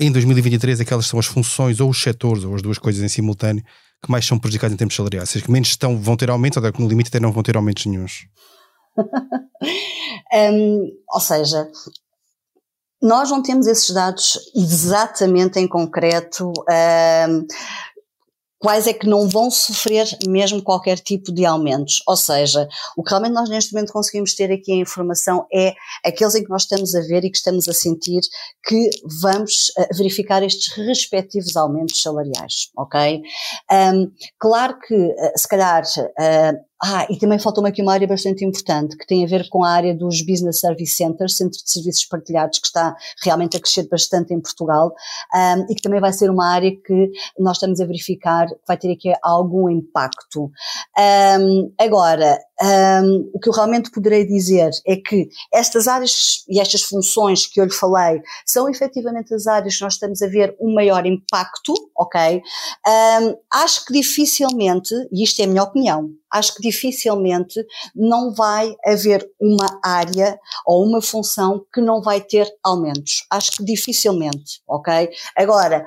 em 0.00 0.10
2023 0.10 0.80
aquelas 0.80 1.06
são 1.06 1.18
as 1.18 1.26
funções 1.26 1.78
ou 1.78 1.90
os 1.90 2.02
setores 2.02 2.42
ou 2.42 2.54
as 2.54 2.62
duas 2.62 2.78
coisas 2.78 3.02
em 3.02 3.08
simultâneo 3.08 3.62
que 4.02 4.10
mais 4.10 4.26
são 4.26 4.38
prejudicados 4.38 4.74
em 4.74 4.78
termos 4.78 4.96
salariais? 4.96 5.28
Seja, 5.28 5.44
que 5.44 5.50
menos 5.50 5.68
estão, 5.68 6.00
vão 6.00 6.16
ter 6.16 6.30
aumentos 6.30 6.56
ou 6.56 6.72
que 6.72 6.80
no 6.80 6.88
limite 6.88 7.08
até 7.08 7.20
não 7.20 7.32
vão 7.32 7.42
ter 7.42 7.54
aumentos 7.54 7.84
nenhums? 7.84 8.26
um, 10.32 10.88
ou 11.12 11.20
seja, 11.20 11.68
nós 13.02 13.30
não 13.30 13.42
temos 13.42 13.66
esses 13.66 13.90
dados 13.90 14.38
exatamente 14.54 15.58
em 15.58 15.68
concreto. 15.68 16.52
Um, 17.28 17.46
quais 18.60 18.86
é 18.86 18.92
que 18.92 19.08
não 19.08 19.26
vão 19.26 19.50
sofrer 19.50 20.06
mesmo 20.28 20.62
qualquer 20.62 20.98
tipo 20.98 21.32
de 21.32 21.46
aumentos. 21.46 22.02
Ou 22.06 22.16
seja, 22.16 22.68
o 22.94 23.02
que 23.02 23.08
realmente 23.08 23.32
nós 23.32 23.48
neste 23.48 23.72
momento 23.72 23.92
conseguimos 23.92 24.34
ter 24.34 24.52
aqui 24.52 24.70
a 24.72 24.76
informação 24.76 25.46
é 25.52 25.74
aqueles 26.04 26.34
em 26.34 26.44
que 26.44 26.50
nós 26.50 26.62
estamos 26.62 26.94
a 26.94 27.00
ver 27.00 27.24
e 27.24 27.30
que 27.30 27.38
estamos 27.38 27.66
a 27.68 27.72
sentir 27.72 28.20
que 28.62 28.90
vamos 29.22 29.70
uh, 29.78 29.96
verificar 29.96 30.42
estes 30.42 30.76
respectivos 30.76 31.56
aumentos 31.56 32.02
salariais, 32.02 32.70
ok? 32.76 33.22
Um, 33.72 34.12
claro 34.38 34.78
que, 34.78 34.94
uh, 34.94 35.32
se 35.34 35.48
calhar, 35.48 35.82
uh, 35.82 36.69
ah, 36.82 37.06
e 37.10 37.18
também 37.18 37.38
faltou-me 37.38 37.68
aqui 37.68 37.82
uma 37.82 37.92
área 37.92 38.08
bastante 38.08 38.42
importante, 38.42 38.96
que 38.96 39.06
tem 39.06 39.22
a 39.22 39.28
ver 39.28 39.48
com 39.50 39.62
a 39.62 39.70
área 39.70 39.94
dos 39.94 40.22
Business 40.22 40.60
Service 40.60 40.94
Centers, 40.94 41.36
Centro 41.36 41.62
de 41.62 41.70
Serviços 41.70 42.06
Partilhados, 42.06 42.58
que 42.58 42.66
está 42.66 42.96
realmente 43.22 43.56
a 43.56 43.60
crescer 43.60 43.86
bastante 43.86 44.32
em 44.32 44.40
Portugal, 44.40 44.94
um, 45.34 45.66
e 45.70 45.74
que 45.74 45.82
também 45.82 46.00
vai 46.00 46.12
ser 46.12 46.30
uma 46.30 46.46
área 46.46 46.70
que 46.70 47.10
nós 47.38 47.58
estamos 47.58 47.80
a 47.80 47.84
verificar 47.84 48.46
que 48.48 48.56
vai 48.66 48.78
ter 48.78 48.90
aqui 48.92 49.12
algum 49.22 49.68
impacto. 49.68 50.50
Um, 51.38 51.72
agora, 51.78 52.38
um, 52.62 53.30
o 53.34 53.38
que 53.38 53.50
eu 53.50 53.52
realmente 53.52 53.90
poderei 53.90 54.26
dizer 54.26 54.70
é 54.86 54.96
que 54.96 55.28
estas 55.52 55.86
áreas 55.86 56.44
e 56.48 56.60
estas 56.60 56.82
funções 56.82 57.46
que 57.46 57.60
eu 57.60 57.64
lhe 57.64 57.74
falei 57.74 58.22
são 58.46 58.68
efetivamente 58.70 59.34
as 59.34 59.46
áreas 59.46 59.76
que 59.76 59.82
nós 59.82 59.94
estamos 59.94 60.22
a 60.22 60.28
ver 60.28 60.56
um 60.58 60.74
maior 60.74 61.04
impacto, 61.04 61.74
ok? 61.96 62.42
acho 63.52 63.84
que 63.84 63.92
dificilmente, 63.92 64.94
e 65.12 65.22
isto 65.22 65.40
é 65.40 65.44
a 65.44 65.48
minha 65.48 65.62
opinião, 65.62 66.10
acho 66.32 66.54
que 66.54 66.62
dificilmente 66.62 67.64
não 67.94 68.32
vai 68.34 68.74
haver 68.84 69.28
uma 69.40 69.80
área 69.84 70.38
ou 70.66 70.84
uma 70.86 71.02
função 71.02 71.64
que 71.72 71.80
não 71.80 72.00
vai 72.00 72.20
ter 72.20 72.48
aumentos. 72.62 73.24
Acho 73.30 73.52
que 73.52 73.64
dificilmente, 73.64 74.60
ok? 74.68 75.10
Agora, 75.36 75.86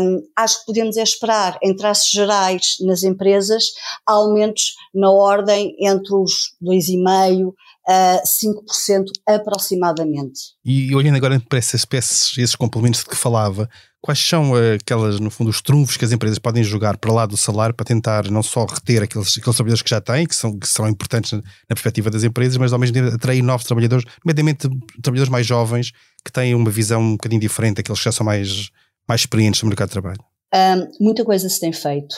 um, 0.00 0.22
acho 0.36 0.60
que 0.60 0.66
podemos 0.66 0.96
esperar, 0.96 1.58
em 1.62 1.74
traços 1.74 2.10
gerais, 2.10 2.76
nas 2.80 3.02
empresas, 3.02 3.72
aumentos 4.06 4.74
na 4.94 5.10
ordem 5.10 5.76
entre 5.80 6.14
os 6.14 6.54
2,5% 6.62 7.52
a 7.86 8.22
5% 8.24 9.10
aproximadamente. 9.26 10.54
E 10.64 10.94
olhando 10.94 11.16
agora 11.16 11.40
para 11.48 11.58
essas 11.58 11.80
espécies, 11.80 12.38
esses 12.38 12.56
complementos 12.56 13.00
de 13.00 13.06
que 13.06 13.16
falava, 13.16 13.68
quais 14.04 14.18
são 14.18 14.52
aquelas, 14.54 15.18
no 15.18 15.30
fundo, 15.30 15.48
os 15.48 15.62
trunfos 15.62 15.96
que 15.96 16.04
as 16.04 16.12
empresas 16.12 16.38
podem 16.38 16.62
jogar 16.62 16.98
para 16.98 17.10
lá 17.10 17.24
do 17.24 17.38
salário 17.38 17.74
para 17.74 17.86
tentar 17.86 18.30
não 18.30 18.42
só 18.42 18.66
reter 18.66 19.02
aqueles, 19.02 19.28
aqueles 19.38 19.56
trabalhadores 19.56 19.80
que 19.80 19.88
já 19.88 19.98
têm, 19.98 20.26
que 20.26 20.36
são, 20.36 20.58
que 20.58 20.68
são 20.68 20.86
importantes 20.86 21.32
na, 21.32 21.38
na 21.38 21.74
perspectiva 21.74 22.10
das 22.10 22.22
empresas, 22.22 22.58
mas 22.58 22.74
ao 22.74 22.78
mesmo 22.78 22.92
tempo 22.92 23.14
atrair 23.14 23.40
novos 23.40 23.64
trabalhadores, 23.64 24.04
nomeadamente 24.22 24.68
trabalhadores 25.00 25.30
mais 25.30 25.46
jovens 25.46 25.90
que 26.22 26.30
têm 26.30 26.54
uma 26.54 26.70
visão 26.70 27.00
um 27.00 27.12
bocadinho 27.12 27.40
diferente 27.40 27.76
daqueles 27.76 27.98
que 27.98 28.04
já 28.04 28.12
são 28.12 28.26
mais, 28.26 28.68
mais 29.08 29.22
experientes 29.22 29.62
no 29.62 29.68
mercado 29.70 29.88
de 29.88 29.92
trabalho? 29.92 30.33
Um, 30.54 31.04
muita 31.04 31.24
coisa 31.24 31.48
se 31.48 31.58
tem 31.58 31.72
feito. 31.72 32.16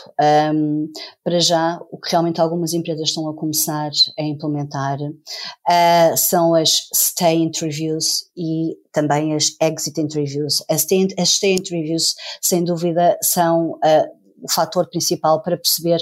Um, 0.52 0.92
para 1.24 1.40
já, 1.40 1.80
o 1.90 1.98
que 1.98 2.10
realmente 2.10 2.38
algumas 2.38 2.74
empresas 2.74 3.08
estão 3.08 3.26
a 3.30 3.34
começar 3.34 3.90
a 4.18 4.22
implementar 4.22 4.98
uh, 5.00 6.16
são 6.16 6.54
as 6.54 6.88
stay 6.94 7.36
interviews 7.36 8.30
e 8.36 8.76
também 8.92 9.34
as 9.34 9.56
exit 9.60 9.98
interviews. 9.98 10.62
As 10.68 10.82
stay, 10.82 11.08
as 11.18 11.30
stay 11.30 11.54
interviews, 11.54 12.14
sem 12.42 12.62
dúvida, 12.62 13.16
são 13.22 13.70
uh, 13.70 14.16
o 14.42 14.52
fator 14.52 14.86
principal 14.90 15.42
para 15.42 15.56
perceber 15.56 15.98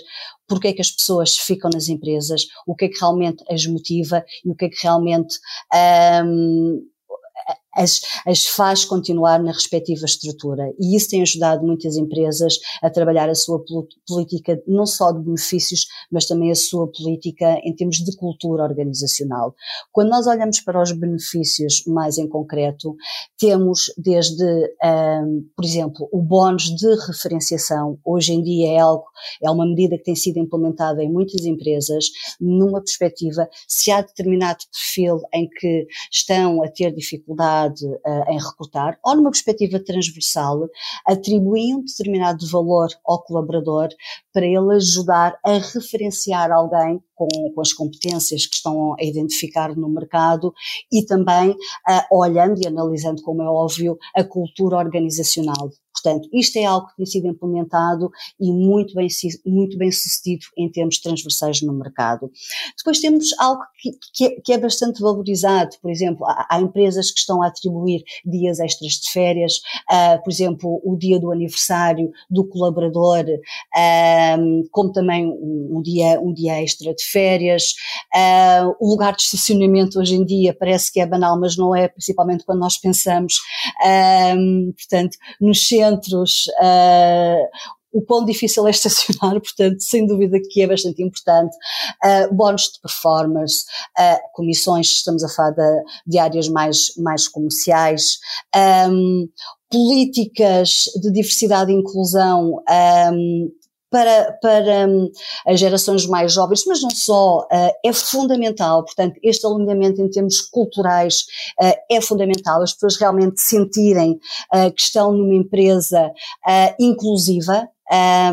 porque 0.47 0.69
é 0.69 0.73
que 0.73 0.81
as 0.81 0.91
pessoas 0.91 1.37
ficam 1.37 1.71
nas 1.73 1.88
empresas, 1.88 2.47
o 2.67 2.75
que 2.75 2.87
é 2.87 2.88
que 2.88 2.99
realmente 2.99 3.43
as 3.50 3.64
motiva 3.67 4.25
e 4.45 4.50
o 4.50 4.55
que 4.55 4.67
é 4.67 4.69
que 4.69 4.83
realmente 4.83 5.38
um, 6.25 6.85
as, 7.76 8.00
as 8.26 8.47
faz 8.47 8.85
continuar 8.85 9.43
na 9.43 9.52
respectiva 9.52 10.04
estrutura. 10.04 10.73
E 10.78 10.97
isso 10.97 11.11
tem 11.11 11.23
ajudado 11.23 11.66
muitas 11.66 11.97
empresas 11.97 12.59
a 12.83 12.90
trabalhar 12.90 13.28
a 13.28 13.35
sua 13.35 13.62
política, 14.07 14.62
não 14.66 14.87
só 14.87 15.12
de 15.12 15.21
benefícios, 15.21 15.87
mas 16.11 16.26
também 16.26 16.50
a 16.50 16.54
sua 16.54 16.87
política 16.90 17.59
em 17.64 17.75
termos 17.75 17.97
de 17.97 18.16
cultura 18.16 18.62
organizacional. 18.62 19.54
Quando 19.93 20.11
nós 20.11 20.26
olhamos 20.26 20.61
para 20.61 20.83
os 20.83 20.93
benefícios 20.93 21.85
mais 21.87 22.19
em 22.19 22.28
concreto, 22.28 22.97
temos 23.38 23.93
desde, 23.97 24.45
um, 24.83 25.45
por 25.57 25.64
exemplo, 25.64 26.09
o 26.12 26.23
bónus 26.23 26.64
de 26.64 26.95
referenciação. 27.07 27.99
Hoje 28.04 28.33
em 28.33 28.43
dia 28.43 28.73
é 28.73 28.78
algo, 28.78 29.04
é 29.43 29.50
uma 29.50 29.66
medida 29.66 29.97
que 29.97 30.04
tem 30.04 30.16
sido 30.16 30.38
implementada 30.38 31.02
em 31.02 31.12
muitas 31.12 31.45
empresas, 31.45 32.07
numa 32.40 32.81
perspectiva, 32.81 33.49
se 33.69 33.90
há 33.90 34.00
determinado 34.02 34.59
perfil 34.73 35.21
em 35.33 35.49
que 35.49 35.87
estão 36.11 36.62
a 36.62 36.69
ter 36.69 36.93
dificuldade 37.68 37.87
uh, 37.87 38.30
em 38.30 38.38
recrutar, 38.38 38.99
ou 39.02 39.16
numa 39.16 39.30
perspectiva 39.30 39.80
transversal, 39.80 40.68
atribuir 41.06 41.75
um 41.75 41.85
determinado 41.85 42.47
valor 42.49 42.88
ao 43.04 43.23
colaborador 43.23 43.88
para 44.33 44.47
ele 44.47 44.75
ajudar 44.75 45.38
a 45.44 45.52
referenciar 45.52 46.50
alguém 46.50 47.00
com, 47.14 47.28
com, 47.54 47.61
as 47.61 47.73
competências 47.73 48.47
que 48.47 48.56
estão 48.56 48.94
a 48.94 49.04
identificar 49.04 49.75
no 49.76 49.88
mercado 49.88 50.52
e 50.92 51.04
também 51.04 51.50
uh, 51.50 52.18
olhando 52.18 52.61
e 52.62 52.66
analisando, 52.66 53.23
como 53.23 53.42
é 53.42 53.49
óbvio, 53.49 53.99
a 54.14 54.25
cultura 54.25 54.76
organizacional. 54.76 55.71
Portanto, 55.94 56.28
isto 56.32 56.58
é 56.58 56.64
algo 56.64 56.88
que 56.88 56.96
tem 56.96 57.06
sido 57.06 57.28
implementado 57.28 58.10
e 58.40 58.50
muito 58.52 58.94
bem, 58.94 59.06
muito 59.46 59.78
bem 59.78 59.92
sucedido 59.92 60.44
em 60.58 60.68
termos 60.68 60.98
transversais 60.98 61.62
no 61.62 61.72
mercado. 61.72 62.30
Depois 62.76 63.00
temos 63.00 63.32
algo 63.38 63.62
que, 63.80 63.90
que, 64.12 64.24
é, 64.24 64.40
que 64.40 64.52
é, 64.52 64.58
bastante 64.58 65.00
valorizado, 65.00 65.76
por 65.80 65.90
exemplo, 65.90 66.26
há, 66.26 66.46
há, 66.50 66.60
empresas 66.60 67.12
que 67.12 67.20
estão 67.20 67.42
a 67.42 67.46
atribuir 67.46 68.02
dias 68.24 68.58
extras 68.58 68.92
de 68.94 69.10
férias, 69.10 69.60
uh, 69.90 70.22
por 70.22 70.30
exemplo, 70.30 70.80
o 70.84 70.96
dia 70.96 71.20
do 71.20 71.30
aniversário 71.30 72.10
do 72.28 72.44
colaborador, 72.48 73.24
uh, 73.24 74.68
como 74.72 74.92
também 74.92 75.26
um, 75.26 75.76
um, 75.76 75.82
dia, 75.82 76.20
um 76.20 76.32
dia 76.32 76.60
extra 76.60 76.92
de 76.92 77.04
férias. 77.04 77.74
Uh, 78.12 78.74
o 78.80 78.90
lugar 78.90 79.14
de 79.14 79.22
estacionamento 79.22 80.00
hoje 80.00 80.16
em 80.16 80.24
dia 80.24 80.52
parece 80.58 80.92
que 80.92 81.00
é 81.00 81.06
banal, 81.06 81.38
mas 81.38 81.56
não 81.56 81.74
é, 81.74 81.86
principalmente 81.86 82.44
quando 82.44 82.60
nós 82.60 82.78
pensamos, 82.78 83.38
portanto, 84.76 85.16
nos 85.40 85.66
centros 85.66 85.84
centros, 85.85 86.47
uh, 86.61 87.49
o 87.93 88.03
quão 88.03 88.25
difícil 88.25 88.67
é 88.67 88.71
estacionar, 88.71 89.38
portanto, 89.41 89.81
sem 89.81 90.07
dúvida 90.07 90.38
que 90.50 90.62
é 90.62 90.67
bastante 90.67 91.03
importante. 91.03 91.57
Uh, 92.05 92.35
bónus 92.35 92.73
de 92.73 92.81
performance, 92.81 93.64
uh, 93.99 94.19
comissões, 94.33 94.88
estamos 94.88 95.23
a 95.23 95.29
falar 95.29 95.53
de, 95.53 95.83
de 96.07 96.19
áreas 96.19 96.49
mais, 96.49 96.93
mais 96.97 97.29
comerciais, 97.29 98.19
um, 98.91 99.29
políticas 99.71 100.85
de 101.00 101.12
diversidade 101.12 101.73
e 101.73 101.75
inclusão 101.75 102.62
um, 103.12 103.50
para, 103.94 104.32
para 104.42 104.88
um, 104.88 105.08
as 105.46 105.60
gerações 105.60 106.04
mais 106.04 106.32
jovens, 106.32 106.64
mas 106.66 106.82
não 106.82 106.90
só, 106.90 107.42
uh, 107.42 107.72
é 107.84 107.92
fundamental, 107.92 108.84
portanto, 108.84 109.20
este 109.22 109.46
alinhamento 109.46 110.02
em 110.02 110.10
termos 110.10 110.40
culturais 110.40 111.26
uh, 111.62 111.74
é 111.88 112.00
fundamental, 112.00 112.60
as 112.60 112.72
pessoas 112.72 112.96
realmente 112.96 113.40
sentirem 113.40 114.18
uh, 114.52 114.72
que 114.72 114.82
estão 114.82 115.12
numa 115.12 115.34
empresa 115.34 116.10
inclusiva, 116.80 117.68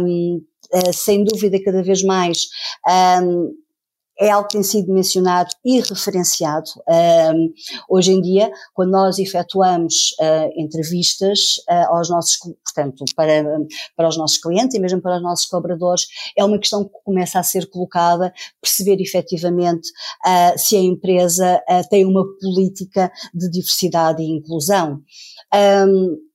um, 0.04 0.42
sem 0.94 1.24
dúvida 1.24 1.62
cada 1.64 1.84
vez 1.84 2.02
mais 2.02 2.48
um, 3.22 3.54
é 4.22 4.30
algo 4.30 4.48
que 4.48 4.54
tem 4.54 4.64
sido 4.64 4.94
mencionado 4.94 5.50
e 5.66 5.82
referenciado. 5.82 6.70
Um, 6.88 7.52
hoje 7.90 8.12
em 8.12 8.22
dia, 8.22 8.52
quando 8.72 8.92
nós 8.92 9.18
efetuamos 9.18 10.12
uh, 10.20 10.52
entrevistas 10.56 11.58
uh, 11.68 11.96
aos 11.96 12.08
nossos, 12.08 12.38
portanto, 12.38 13.04
para, 13.16 13.44
para 13.98 14.08
os 14.08 14.18
nossos 14.18 14.38
clientes 14.38 14.76
e 14.76 14.80
mesmo 14.80 15.02
para 15.02 15.18
os 15.18 15.24
nossos 15.24 15.48
colaboradores, 15.48 16.06
é 16.38 16.46
uma 16.46 16.60
questão 16.60 16.84
que 16.84 16.92
começa 17.04 17.40
a 17.40 17.44
ser 17.44 17.68
colocada, 17.72 18.32
perceber 18.62 19.02
efetivamente 19.02 19.90
uh, 20.24 20.58
se 20.58 20.78
a 20.78 20.82
empresa 20.82 21.60
tem 21.90 22.06
uma 22.06 22.24
política 22.40 23.12
de 23.34 23.50
diversidade 23.50 24.22
e 24.22 24.30
inclusão. 24.30 25.02
Um, 25.88 26.31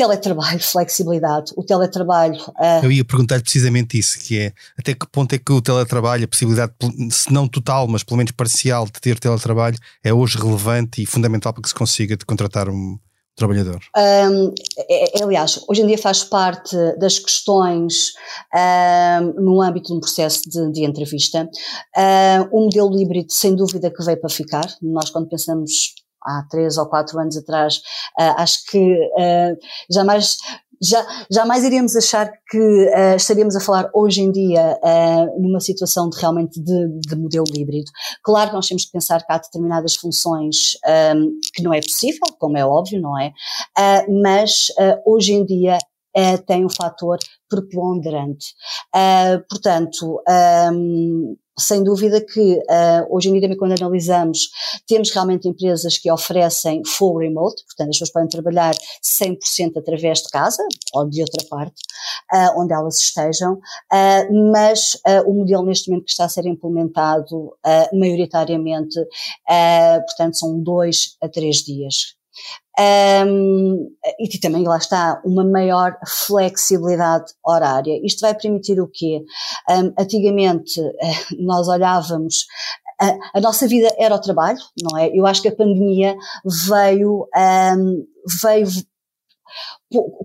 teletrabalho, 0.00 0.60
flexibilidade, 0.60 1.52
o 1.56 1.62
teletrabalho. 1.62 2.40
Uh... 2.58 2.84
Eu 2.84 2.90
ia 2.90 3.04
perguntar 3.04 3.38
precisamente 3.42 3.98
isso, 3.98 4.18
que 4.18 4.38
é 4.38 4.52
até 4.78 4.94
que 4.94 5.06
ponto 5.06 5.34
é 5.34 5.38
que 5.38 5.52
o 5.52 5.60
teletrabalho, 5.60 6.24
a 6.24 6.28
possibilidade, 6.28 6.72
se 7.10 7.30
não 7.30 7.46
total, 7.46 7.86
mas 7.86 8.02
pelo 8.02 8.16
menos 8.16 8.32
parcial 8.32 8.86
de 8.86 8.92
ter 8.92 9.18
teletrabalho, 9.18 9.76
é 10.02 10.12
hoje 10.12 10.38
relevante 10.38 11.02
e 11.02 11.06
fundamental 11.06 11.52
para 11.52 11.62
que 11.62 11.68
se 11.68 11.74
consiga 11.74 12.16
contratar 12.26 12.70
um 12.70 12.98
trabalhador? 13.36 13.80
Um, 13.96 14.54
é, 14.88 15.18
é, 15.18 15.22
aliás, 15.22 15.60
hoje 15.68 15.82
em 15.82 15.86
dia 15.86 15.98
faz 15.98 16.24
parte 16.24 16.76
das 16.98 17.18
questões 17.18 18.12
um, 18.54 19.42
no 19.42 19.62
âmbito 19.62 19.88
de 19.88 19.94
um 19.94 20.00
processo 20.00 20.48
de, 20.48 20.72
de 20.72 20.84
entrevista. 20.84 21.48
Um, 21.96 22.58
o 22.58 22.64
modelo 22.64 22.98
híbrido, 22.98 23.30
sem 23.30 23.54
dúvida, 23.54 23.90
que 23.90 24.02
veio 24.02 24.20
para 24.20 24.30
ficar. 24.30 24.66
Nós, 24.82 25.10
quando 25.10 25.28
pensamos 25.28 25.94
há 26.22 26.44
três 26.50 26.76
ou 26.76 26.86
quatro 26.86 27.18
anos 27.18 27.36
atrás, 27.36 27.76
uh, 28.18 28.34
acho 28.36 28.64
que 28.66 28.78
uh, 28.78 29.56
jamais 29.90 30.38
já, 30.82 31.06
jamais 31.30 31.62
iríamos 31.62 31.94
achar 31.94 32.32
que 32.48 32.58
uh, 32.58 33.16
estaríamos 33.16 33.54
a 33.54 33.60
falar 33.60 33.90
hoje 33.92 34.22
em 34.22 34.32
dia 34.32 34.78
uh, 34.82 35.40
numa 35.40 35.60
situação 35.60 36.08
de 36.08 36.18
realmente 36.18 36.58
de, 36.58 36.88
de, 37.00 37.16
modelo 37.16 37.44
híbrido. 37.54 37.90
Claro 38.22 38.50
que 38.50 38.56
nós 38.56 38.66
temos 38.66 38.86
que 38.86 38.92
pensar 38.92 39.20
que 39.24 39.30
há 39.30 39.36
determinadas 39.36 39.94
funções 39.94 40.78
um, 41.14 41.38
que 41.52 41.62
não 41.62 41.74
é 41.74 41.80
possível, 41.80 42.26
como 42.38 42.56
é 42.56 42.64
óbvio, 42.64 43.00
não 43.00 43.18
é? 43.18 43.32
Uh, 43.78 44.22
mas 44.22 44.68
hoje 45.04 45.32
em 45.32 45.44
dia 45.44 45.76
tem 46.44 46.64
um 46.64 46.68
fator 46.68 47.18
preponderante. 47.48 48.46
portanto, 49.48 50.20
um, 50.72 51.36
sem 51.60 51.84
dúvida 51.84 52.20
que 52.20 52.54
uh, 52.58 53.06
hoje 53.14 53.28
em 53.28 53.38
dia, 53.38 53.56
quando 53.56 53.72
analisamos, 53.72 54.50
temos 54.86 55.10
realmente 55.10 55.48
empresas 55.48 55.98
que 55.98 56.10
oferecem 56.10 56.82
full 56.84 57.18
remote, 57.18 57.62
portanto, 57.64 57.90
as 57.90 57.96
pessoas 57.96 58.10
podem 58.10 58.28
trabalhar 58.28 58.74
100% 59.02 59.76
através 59.76 60.22
de 60.22 60.30
casa 60.30 60.62
ou 60.94 61.08
de 61.08 61.20
outra 61.20 61.46
parte, 61.48 61.82
uh, 62.32 62.60
onde 62.60 62.72
elas 62.72 62.98
estejam, 62.98 63.54
uh, 63.54 64.50
mas 64.52 64.98
o 65.26 65.32
modelo 65.32 65.64
neste 65.64 65.90
momento 65.90 66.06
que 66.06 66.10
está 66.10 66.24
a 66.24 66.28
ser 66.28 66.46
implementado, 66.46 67.54
maioritariamente, 67.92 68.98
portanto, 70.06 70.38
são 70.38 70.60
dois 70.60 71.16
a 71.20 71.28
três 71.28 71.58
dias. 71.58 72.19
Um, 72.78 73.90
e 74.18 74.38
também 74.38 74.64
lá 74.64 74.78
está 74.78 75.20
uma 75.24 75.44
maior 75.44 75.98
flexibilidade 76.26 77.32
horária. 77.44 78.00
Isto 78.04 78.20
vai 78.20 78.34
permitir 78.34 78.80
o 78.80 78.88
quê? 78.88 79.22
Um, 79.68 79.92
antigamente 79.98 80.80
eh, 80.80 81.36
nós 81.38 81.68
olhávamos 81.68 82.46
a, 83.00 83.38
a, 83.38 83.40
nossa 83.40 83.66
vida 83.66 83.94
era 83.98 84.14
o 84.14 84.20
trabalho, 84.20 84.58
não 84.82 84.98
é? 84.98 85.10
Eu 85.12 85.26
acho 85.26 85.40
que 85.40 85.48
a 85.48 85.56
pandemia 85.56 86.14
veio, 86.68 87.26
um, 87.76 88.06
veio 88.42 88.66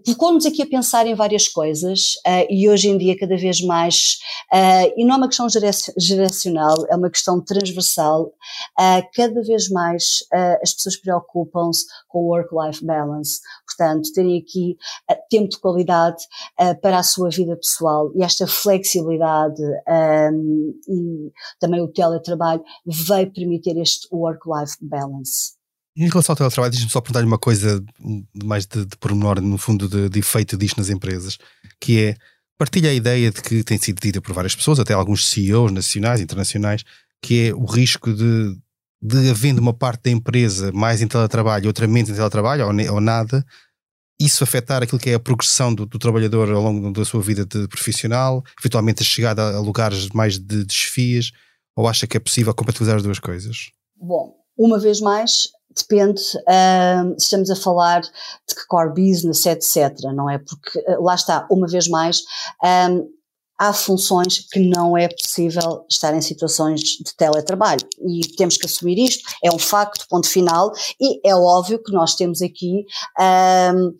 colocou-nos 0.05 0.45
aqui 0.45 0.61
a 0.61 0.67
pensar 0.67 1.07
em 1.07 1.15
várias 1.15 1.47
coisas 1.47 2.15
uh, 2.25 2.45
e 2.49 2.69
hoje 2.69 2.89
em 2.89 2.97
dia 2.97 3.17
cada 3.17 3.35
vez 3.35 3.61
mais, 3.61 4.19
uh, 4.53 4.93
e 4.95 5.03
não 5.03 5.15
é 5.15 5.17
uma 5.17 5.27
questão 5.27 5.47
geracional, 5.97 6.85
é 6.89 6.95
uma 6.95 7.09
questão 7.09 7.41
transversal, 7.41 8.25
uh, 8.79 9.07
cada 9.13 9.41
vez 9.41 9.69
mais 9.69 10.23
as 10.61 10.73
pessoas 10.73 10.97
preocupam-se 10.97 11.85
com 12.07 12.19
o 12.19 12.27
work-life 12.27 12.85
balance, 12.85 13.39
portanto, 13.65 14.11
terem 14.13 14.37
aqui 14.39 14.77
tempo 15.29 15.49
de 15.49 15.59
qualidade 15.59 16.23
para 16.81 16.99
a 16.99 17.03
sua 17.03 17.29
vida 17.29 17.55
pessoal 17.55 18.11
e 18.15 18.23
esta 18.23 18.45
flexibilidade 18.47 19.61
um, 20.31 20.73
e 20.87 21.31
também 21.59 21.81
o 21.81 21.87
teletrabalho 21.87 22.63
vai 22.85 23.25
permitir 23.25 23.77
este 23.77 24.07
work-life 24.11 24.77
balance. 24.81 25.54
Em 25.97 26.09
relação 26.09 26.33
ao 26.33 26.37
teletrabalho, 26.37 26.71
deixa-me 26.71 26.91
só 26.91 26.99
perguntar-lhe 26.99 27.27
uma 27.27 27.37
coisa 27.37 27.83
mais 28.43 28.65
de, 28.65 28.85
de 28.85 28.97
pormenor, 28.97 29.39
no 29.39 29.57
fundo, 29.57 29.87
de, 29.87 30.09
de 30.09 30.19
efeito 30.19 30.57
disto 30.57 30.77
nas 30.77 30.89
empresas, 30.89 31.37
que 31.79 32.03
é, 32.03 32.15
partilha 32.57 32.89
a 32.89 32.93
ideia 32.93 33.31
de 33.31 33.41
que 33.41 33.63
tem 33.63 33.77
sido 33.77 34.01
dita 34.01 34.21
por 34.21 34.33
várias 34.33 34.55
pessoas, 34.55 34.79
até 34.79 34.93
alguns 34.93 35.25
CEOs 35.27 35.71
nacionais, 35.71 36.19
internacionais, 36.19 36.83
que 37.21 37.47
é 37.47 37.53
o 37.53 37.63
risco 37.63 38.13
de, 38.13 38.57
de 39.01 39.29
havendo 39.29 39.61
uma 39.61 39.73
parte 39.73 40.03
da 40.03 40.11
empresa 40.11 40.71
mais 40.73 41.01
em 41.01 41.07
teletrabalho 41.07 41.67
outra 41.67 41.87
menos 41.87 42.09
em 42.09 42.15
teletrabalho, 42.15 42.65
ou, 42.65 42.93
ou 42.93 42.99
nada, 42.99 43.45
isso 44.19 44.43
afetar 44.43 44.83
aquilo 44.83 44.99
que 44.99 45.09
é 45.09 45.13
a 45.13 45.19
progressão 45.19 45.73
do, 45.73 45.85
do, 45.85 45.99
trabalhador 45.99 46.49
ao 46.51 46.61
longo 46.61 46.91
da 46.91 47.05
sua 47.05 47.21
vida 47.21 47.45
de 47.45 47.67
profissional, 47.67 48.43
eventualmente 48.59 49.01
a 49.01 49.05
chegada 49.05 49.41
a, 49.41 49.55
a 49.55 49.59
lugares 49.59 50.09
mais 50.09 50.37
de 50.37 50.63
desfias, 50.63 51.31
ou 51.75 51.87
acha 51.87 52.07
que 52.07 52.15
é 52.15 52.19
possível 52.19 52.53
compatibilizar 52.53 52.97
as 52.97 53.03
duas 53.03 53.19
coisas? 53.19 53.71
Bom, 53.95 54.33
uma 54.57 54.79
vez 54.79 55.01
mais, 55.01 55.49
depende 55.75 56.21
uh, 56.21 57.13
se 57.17 57.25
estamos 57.25 57.49
a 57.49 57.55
falar 57.55 58.01
de 58.01 58.55
que 58.55 58.65
core 58.67 58.89
business, 58.89 59.45
etc. 59.45 59.93
Não 60.13 60.29
é? 60.29 60.37
Porque 60.37 60.79
uh, 60.79 61.03
lá 61.03 61.15
está, 61.15 61.47
uma 61.49 61.67
vez 61.67 61.87
mais, 61.87 62.23
um, 62.63 63.09
há 63.57 63.73
funções 63.73 64.39
que 64.51 64.59
não 64.59 64.97
é 64.97 65.07
possível 65.07 65.85
estar 65.89 66.13
em 66.13 66.21
situações 66.21 66.81
de 66.81 67.15
teletrabalho 67.15 67.87
e 68.07 68.21
temos 68.35 68.57
que 68.57 68.65
assumir 68.65 68.97
isto, 68.99 69.23
é 69.43 69.49
um 69.51 69.59
facto, 69.59 70.05
ponto 70.09 70.27
final, 70.27 70.71
e 70.99 71.25
é 71.27 71.35
óbvio 71.35 71.81
que 71.81 71.91
nós 71.91 72.15
temos 72.15 72.41
aqui 72.41 72.85
um, 73.19 73.93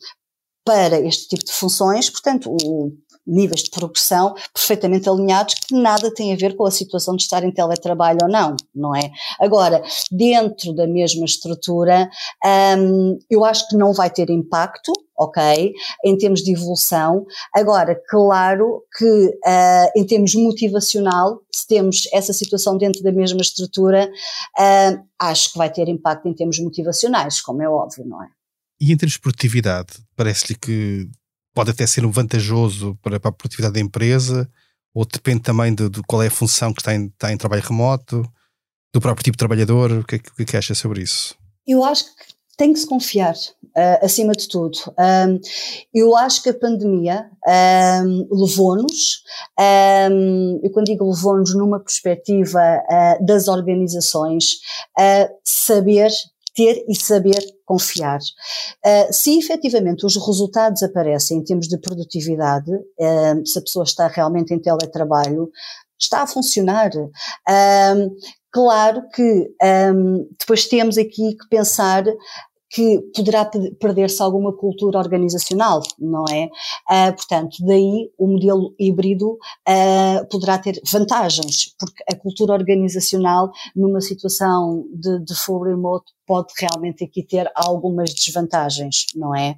para 0.65 0.99
este 0.99 1.27
tipo 1.27 1.45
de 1.45 1.51
funções, 1.51 2.09
portanto, 2.09 2.49
o 2.49 2.91
níveis 3.25 3.63
de 3.63 3.69
progressão 3.69 4.35
perfeitamente 4.53 5.09
alinhados 5.09 5.55
que 5.55 5.73
nada 5.73 6.13
tem 6.13 6.33
a 6.33 6.35
ver 6.35 6.55
com 6.55 6.65
a 6.65 6.71
situação 6.71 7.15
de 7.15 7.23
estar 7.23 7.43
em 7.43 7.51
teletrabalho 7.51 8.19
ou 8.23 8.29
não, 8.29 8.55
não 8.73 8.95
é? 8.95 9.11
Agora, 9.39 9.81
dentro 10.11 10.73
da 10.73 10.87
mesma 10.87 11.25
estrutura, 11.25 12.09
um, 12.77 13.17
eu 13.29 13.43
acho 13.43 13.67
que 13.67 13.75
não 13.75 13.93
vai 13.93 14.09
ter 14.09 14.29
impacto, 14.29 14.91
ok? 15.17 15.73
Em 16.03 16.17
termos 16.17 16.41
de 16.41 16.51
evolução. 16.51 17.25
Agora, 17.53 17.99
claro 18.09 18.83
que 18.97 19.05
uh, 19.05 19.91
em 19.95 20.05
termos 20.05 20.35
motivacional, 20.35 21.41
se 21.51 21.67
temos 21.67 22.07
essa 22.11 22.33
situação 22.33 22.77
dentro 22.77 23.01
da 23.01 23.11
mesma 23.11 23.41
estrutura, 23.41 24.09
uh, 24.59 25.03
acho 25.19 25.51
que 25.51 25.57
vai 25.57 25.71
ter 25.71 25.87
impacto 25.87 26.27
em 26.27 26.33
termos 26.33 26.59
motivacionais, 26.59 27.41
como 27.41 27.61
é 27.61 27.69
óbvio, 27.69 28.05
não 28.05 28.21
é? 28.21 28.27
E 28.79 28.91
em 28.91 28.97
termos 28.97 29.13
de 29.13 29.21
produtividade, 29.21 29.93
parece-lhe 30.17 30.57
que 30.59 31.09
pode 31.55 31.71
até 31.71 31.87
ser 31.87 32.05
um 32.05 32.11
vantajoso 32.11 32.99
para, 33.01 33.19
para 33.19 33.29
a 33.29 33.33
produtividade 33.33 33.73
da 33.73 33.79
empresa, 33.79 34.47
ou 34.93 35.05
depende 35.05 35.41
também 35.41 35.73
de, 35.73 35.89
de, 35.89 36.03
qual 36.03 36.21
é 36.21 36.27
a 36.27 36.31
função 36.31 36.73
que 36.73 36.81
está 36.81 36.93
em, 36.93 37.07
está 37.07 37.31
em 37.31 37.37
trabalho 37.37 37.63
remoto, 37.63 38.23
do 38.93 39.01
próprio 39.01 39.23
tipo 39.23 39.35
de 39.35 39.39
trabalhador, 39.39 39.91
o 39.91 40.03
que, 40.03 40.15
é, 40.15 40.17
o 40.19 40.35
que, 40.35 40.43
é 40.43 40.45
que 40.45 40.57
acha 40.57 40.75
sobre 40.75 41.01
isso? 41.01 41.35
Eu 41.65 41.83
acho 41.83 42.05
que 42.05 42.35
tem 42.57 42.71
que 42.71 42.79
se 42.79 42.87
confiar, 42.87 43.33
uh, 43.33 44.05
acima 44.05 44.33
de 44.33 44.47
tudo. 44.47 44.77
Um, 44.97 45.39
eu 45.93 46.15
acho 46.15 46.41
que 46.41 46.49
a 46.49 46.53
pandemia 46.53 47.29
um, 48.05 48.27
levou-nos, 48.31 49.23
um, 49.59 50.59
eu 50.63 50.71
quando 50.71 50.85
digo 50.85 51.09
levou-nos 51.09 51.53
numa 51.55 51.79
perspectiva 51.79 52.59
uh, 52.59 53.25
das 53.25 53.47
organizações, 53.47 54.59
a 54.97 55.29
saber 55.43 56.09
ter 56.55 56.85
e 56.87 56.95
saber 56.95 57.39
confiar. 57.65 58.19
Uh, 58.19 59.13
se 59.13 59.37
efetivamente 59.37 60.05
os 60.05 60.15
resultados 60.15 60.81
aparecem 60.81 61.39
em 61.39 61.43
termos 61.43 61.67
de 61.67 61.77
produtividade, 61.77 62.71
uh, 62.71 63.45
se 63.45 63.59
a 63.59 63.61
pessoa 63.61 63.83
está 63.83 64.07
realmente 64.07 64.53
em 64.53 64.59
teletrabalho, 64.59 65.51
está 65.99 66.21
a 66.21 66.27
funcionar. 66.27 66.91
Uh, 66.95 68.15
claro 68.51 69.03
que 69.13 69.49
um, 69.93 70.27
depois 70.39 70.65
temos 70.67 70.97
aqui 70.97 71.35
que 71.35 71.49
pensar 71.49 72.05
que 72.75 72.99
poderá 73.15 73.49
perder-se 73.79 74.21
alguma 74.21 74.51
cultura 74.51 74.99
organizacional, 74.99 75.81
não 75.97 76.25
é? 76.29 76.49
Uh, 76.91 77.15
portanto, 77.15 77.55
daí 77.65 78.11
o 78.17 78.27
modelo 78.27 78.75
híbrido 78.77 79.31
uh, 79.31 80.27
poderá 80.29 80.57
ter 80.57 80.81
vantagens, 80.91 81.73
porque 81.79 82.03
a 82.11 82.13
cultura 82.17 82.51
organizacional 82.51 83.49
numa 83.73 84.01
situação 84.01 84.85
de, 84.93 85.23
de 85.23 85.33
full 85.35 85.63
remote 85.63 86.11
pode 86.27 86.53
realmente 86.59 87.05
aqui 87.05 87.23
ter 87.23 87.49
algumas 87.55 88.13
desvantagens, 88.13 89.05
não 89.15 89.33
é? 89.33 89.57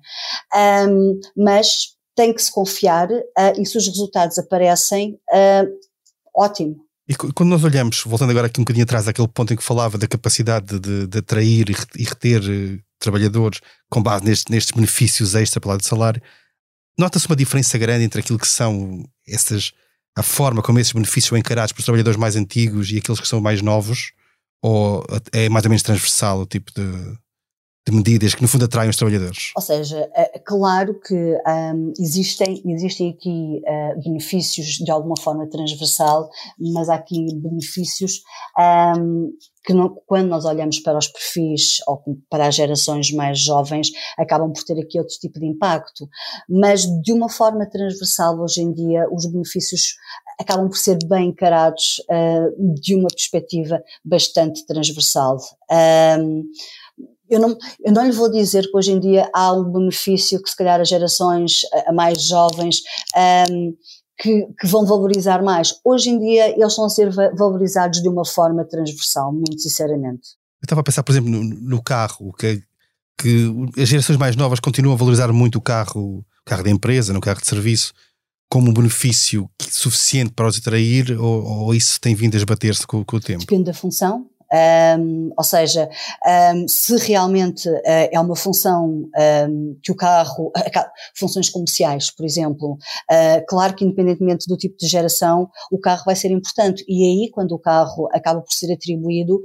Um, 0.88 1.20
mas 1.36 1.96
tem 2.16 2.32
que 2.32 2.42
se 2.44 2.52
confiar 2.52 3.10
uh, 3.12 3.60
e 3.60 3.66
se 3.66 3.80
os 3.80 3.88
resultados 3.88 4.38
aparecem, 4.38 5.20
ótimo, 6.36 6.88
e 7.10 7.16
quando 7.16 7.50
nós 7.50 7.64
olhamos, 7.64 8.04
voltando 8.06 8.32
agora 8.32 8.48
aqui 8.48 8.60
um 8.60 8.66
bocadinho 8.66 8.84
atrás, 8.84 9.08
aquele 9.08 9.30
ponto 9.30 9.54
em 9.54 9.56
que 9.56 9.64
falava 9.64 9.98
da 9.98 10.10
capacidade 10.10 10.78
de, 10.78 11.08
de 11.08 11.18
atrair 11.20 11.70
e 11.98 12.04
reter 12.04 12.42
eh, 12.44 12.87
trabalhadores 13.00 13.62
com 13.90 14.02
base 14.02 14.26
neste, 14.26 14.52
nestes 14.52 14.76
benefícios 14.76 15.36
extra 15.36 15.62
para 15.62 15.72
lá 15.72 15.78
de 15.78 15.86
salário, 15.86 16.22
nota-se 16.98 17.28
uma 17.28 17.36
diferença 17.36 17.78
grande 17.78 18.04
entre 18.04 18.22
aquilo 18.22 18.40
que 18.40 18.48
são 18.48 19.04
essas, 19.28 19.72
a 20.18 20.24
forma 20.24 20.62
como 20.62 20.80
esses 20.80 20.94
benefícios 20.94 21.30
são 21.30 21.38
encarados 21.38 21.72
pelos 21.72 21.86
trabalhadores 21.86 22.20
mais 22.20 22.36
antigos 22.36 22.92
e 22.92 22.98
aqueles 22.98 23.20
que 23.20 23.28
são 23.28 23.40
mais 23.40 23.62
novos, 23.62 24.12
ou 24.62 25.06
é 25.32 25.48
mais 25.50 25.66
ou 25.66 25.70
menos 25.70 25.84
transversal 25.84 26.40
o 26.40 26.46
tipo 26.46 26.72
de, 26.74 27.18
de 27.88 27.96
medidas 27.96 28.36
que 28.36 28.42
no 28.42 28.48
fundo 28.48 28.66
atraem 28.66 28.90
os 28.90 28.98
trabalhadores? 28.98 29.52
Ou 29.56 29.62
seja, 29.62 30.10
é 30.14 30.40
claro 30.40 31.00
que 31.00 31.16
um, 31.16 31.94
existem, 32.00 32.62
existem 32.66 33.12
aqui 33.12 33.62
uh, 33.64 34.02
benefícios 34.04 34.78
de 34.78 34.92
alguma 34.92 35.16
forma 35.18 35.48
transversal, 35.50 36.30
mas 36.60 36.90
há 36.90 36.96
aqui 36.96 37.28
benefícios 37.36 38.22
um, 38.98 39.32
que 39.68 39.74
não, 39.74 40.02
quando 40.06 40.30
nós 40.30 40.46
olhamos 40.46 40.80
para 40.80 40.98
os 40.98 41.10
perfis 41.10 41.80
ou 41.86 42.02
para 42.30 42.48
as 42.48 42.56
gerações 42.56 43.12
mais 43.12 43.38
jovens, 43.38 43.92
acabam 44.18 44.54
por 44.54 44.64
ter 44.64 44.80
aqui 44.80 44.98
outro 44.98 45.14
tipo 45.20 45.42
de 45.42 45.46
impacto. 45.46 46.08
Mas 46.50 46.84
de 47.02 47.12
uma 47.12 47.28
forma 47.28 47.70
transversal, 47.70 48.40
hoje 48.40 48.62
em 48.62 48.72
dia, 48.72 49.06
os 49.12 49.26
benefícios 49.26 49.96
acabam 50.40 50.70
por 50.70 50.78
ser 50.78 50.98
bem 51.06 51.32
encarados 51.32 52.02
uh, 52.10 52.76
de 52.76 52.96
uma 52.96 53.10
perspectiva 53.10 53.84
bastante 54.06 54.66
transversal. 54.66 55.38
Um, 56.18 56.44
eu 57.30 57.42
não, 57.42 57.58
eu 57.84 57.92
não 57.92 58.06
lhe 58.06 58.14
vou 58.14 58.32
dizer 58.32 58.72
que 58.72 58.78
hoje 58.78 58.94
em 58.94 59.02
dia 59.02 59.30
há 59.36 59.52
um 59.52 59.70
benefício 59.70 60.42
que 60.42 60.50
se 60.50 60.56
calhar 60.56 60.80
as 60.80 60.88
gerações 60.88 61.60
a 61.86 61.92
mais 61.92 62.22
jovens 62.22 62.78
um, 63.52 63.76
que, 64.18 64.48
que, 64.60 64.68
vão 64.68 64.86
valorizar 64.86 65.44
mais. 65.44 65.76
Hoje 65.84 66.10
em 66.10 66.20
dia 66.20 66.50
eles 66.50 66.68
estão 66.68 66.86
a 66.86 66.90
ser 66.90 67.12
valorizados 67.36 68.02
de 68.02 68.10
uma 68.10 68.26
forma 68.26 68.66
transversal, 68.66 69.32
muito 69.32 69.60
sinceramente. 69.60 70.30
Eu 70.62 70.66
estava 70.66 70.82
a 70.82 70.84
pensar, 70.84 71.04
por 71.04 71.12
exemplo, 71.12 71.30
no, 71.30 71.44
no 71.44 71.84
carro, 71.84 72.34
que, 72.34 72.64
que 73.18 73.52
as 73.80 73.88
gerações 73.88 74.18
mais 74.18 74.36
novas 74.36 74.60
continuam 74.60 74.96
a 74.96 74.98
valorizar 74.98 75.32
muito 75.32 75.58
o 75.58 75.62
carro, 75.62 76.20
o 76.20 76.26
carro 76.46 76.64
da 76.64 76.70
empresa, 76.70 77.14
no 77.14 77.22
carro 77.22 77.40
de 77.40 77.48
serviço, 77.48 77.94
como 78.50 78.72
um 78.72 78.74
benefício 78.74 79.50
suficiente 79.62 80.32
para 80.34 80.48
os 80.48 80.58
atrair 80.58 81.12
ou, 81.20 81.44
ou 81.44 81.76
isso 81.76 82.00
tem 82.00 82.16
vindo 82.16 82.36
a 82.36 82.38
esbater-se 82.38 82.88
com, 82.88 83.04
com 83.04 83.18
o 83.18 83.20
tempo? 83.20 83.42
Depende 83.42 83.66
da 83.66 83.74
função, 83.74 84.28
um, 85.00 85.32
ou 85.38 85.44
seja, 85.44 85.90
um, 86.54 86.68
se 86.68 86.96
realmente 86.98 87.70
uh, 87.70 87.82
é 87.86 88.20
uma 88.20 88.36
função 88.36 89.10
um, 89.50 89.78
que 89.84 89.92
o 89.92 89.96
carro, 89.96 90.52
funções 91.18 91.50
comerciais, 91.50 92.10
por 92.12 92.26
exemplo, 92.26 92.74
uh, 92.74 93.46
claro 93.48 93.76
que 93.76 93.84
independentemente 93.84 94.48
do 94.48 94.58
tipo 94.58 94.78
de 94.78 94.88
geração, 94.88 95.50
o 95.72 95.80
carro 95.80 96.04
vai 96.06 96.16
ser 96.16 96.32
importante. 96.32 96.84
E 96.88 97.04
aí, 97.04 97.32
quando 97.32 97.52
o 97.54 97.60
carro 97.60 98.08
acaba 98.14 98.42
por 98.42 98.54
ser 98.54 98.72
atribuído, 98.72 99.42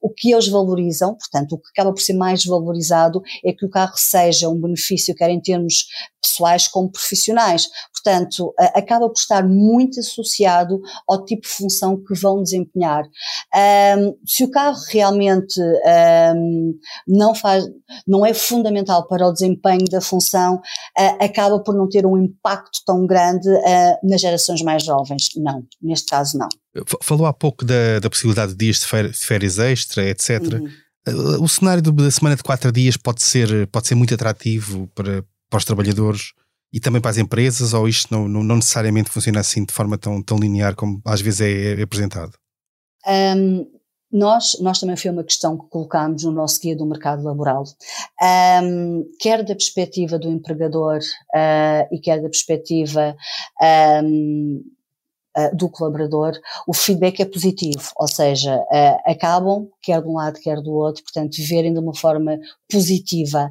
o 0.00 0.10
que 0.10 0.32
eles 0.32 0.48
valorizam, 0.48 1.14
portanto, 1.14 1.52
o 1.52 1.58
que 1.58 1.68
acaba 1.70 1.92
por 1.92 2.00
ser 2.00 2.14
mais 2.14 2.44
valorizado 2.44 3.22
é 3.44 3.52
que 3.52 3.64
o 3.64 3.70
carro 3.70 3.94
seja 3.96 4.48
um 4.48 4.60
benefício, 4.60 5.14
quer 5.14 5.30
em 5.30 5.40
termos 5.40 5.86
pessoais 6.20 6.68
como 6.68 6.90
profissionais. 6.90 7.68
Portanto, 7.92 8.54
acaba 8.74 9.08
por 9.08 9.18
estar 9.18 9.46
muito 9.46 10.00
associado 10.00 10.80
ao 11.06 11.24
tipo 11.24 11.42
de 11.42 11.48
função 11.48 12.02
que 12.02 12.14
vão 12.14 12.42
desempenhar. 12.42 13.04
Um, 13.98 14.16
se 14.26 14.44
o 14.44 14.50
carro 14.50 14.78
realmente 14.90 15.60
um, 15.60 16.74
não 17.06 17.34
faz, 17.34 17.64
não 18.06 18.24
é 18.24 18.32
fundamental 18.32 19.06
para 19.06 19.26
o 19.26 19.32
desempenho 19.32 19.84
da 19.90 20.00
função, 20.00 20.56
uh, 20.56 21.24
acaba 21.24 21.58
por 21.60 21.74
não 21.74 21.88
ter 21.88 22.06
um 22.06 22.16
impacto 22.16 22.80
tão 22.86 23.06
grande 23.06 23.48
uh, 23.48 23.98
nas 24.08 24.20
gerações 24.20 24.62
mais 24.62 24.84
jovens. 24.84 25.28
Não, 25.36 25.62
neste 25.82 26.08
caso 26.08 26.38
não. 26.38 26.48
Falou 27.02 27.26
há 27.26 27.32
pouco 27.32 27.64
da, 27.64 27.98
da 28.00 28.08
possibilidade 28.08 28.52
de 28.52 28.58
dias 28.58 28.80
de 28.80 29.12
férias 29.12 29.58
extra, 29.58 30.08
etc. 30.08 30.40
Uhum. 30.52 31.42
O 31.42 31.48
cenário 31.48 31.82
da 31.82 32.10
semana 32.10 32.36
de 32.36 32.42
quatro 32.42 32.70
dias 32.70 32.96
pode 32.96 33.22
ser, 33.22 33.66
pode 33.68 33.88
ser 33.88 33.94
muito 33.94 34.14
atrativo 34.14 34.86
para, 34.94 35.24
para 35.50 35.58
os 35.58 35.64
trabalhadores 35.64 36.32
e 36.72 36.78
também 36.78 37.00
para 37.00 37.10
as 37.10 37.18
empresas, 37.18 37.74
ou 37.74 37.88
isto 37.88 38.08
não, 38.12 38.28
não, 38.28 38.42
não 38.42 38.56
necessariamente 38.56 39.10
funciona 39.10 39.40
assim 39.40 39.64
de 39.64 39.74
forma 39.74 39.98
tão, 39.98 40.22
tão 40.22 40.38
linear 40.38 40.74
como 40.76 41.02
às 41.04 41.20
vezes 41.20 41.40
é, 41.40 41.80
é 41.80 41.82
apresentado? 41.82 42.32
Um, 43.06 43.66
nós, 44.12 44.56
nós 44.60 44.80
também 44.80 44.96
foi 44.96 45.10
uma 45.10 45.22
questão 45.22 45.56
que 45.56 45.68
colocámos 45.68 46.24
no 46.24 46.32
nosso 46.32 46.60
guia 46.60 46.76
do 46.76 46.86
mercado 46.86 47.22
laboral, 47.22 47.64
um, 48.62 49.04
quer 49.20 49.44
da 49.44 49.54
perspectiva 49.54 50.18
do 50.18 50.28
empregador 50.28 50.98
uh, 50.98 51.94
e 51.94 52.00
quer 52.00 52.16
da 52.16 52.28
perspectiva 52.28 53.16
um, 54.02 54.64
uh, 55.38 55.56
do 55.56 55.68
colaborador, 55.68 56.32
o 56.66 56.74
feedback 56.74 57.20
é 57.20 57.24
positivo, 57.24 57.92
ou 57.96 58.08
seja, 58.08 58.56
uh, 58.56 59.10
acabam, 59.10 59.68
quer 59.80 60.02
de 60.02 60.08
um 60.08 60.14
lado, 60.14 60.40
quer 60.40 60.60
do 60.60 60.72
outro, 60.72 61.04
portanto, 61.04 61.36
viverem 61.36 61.72
de 61.72 61.78
uma 61.78 61.94
forma 61.94 62.36
positiva. 62.68 63.50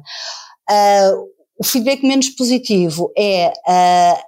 O 1.60 1.64
feedback 1.64 2.02
menos 2.02 2.30
positivo 2.30 3.12
é 3.14 3.52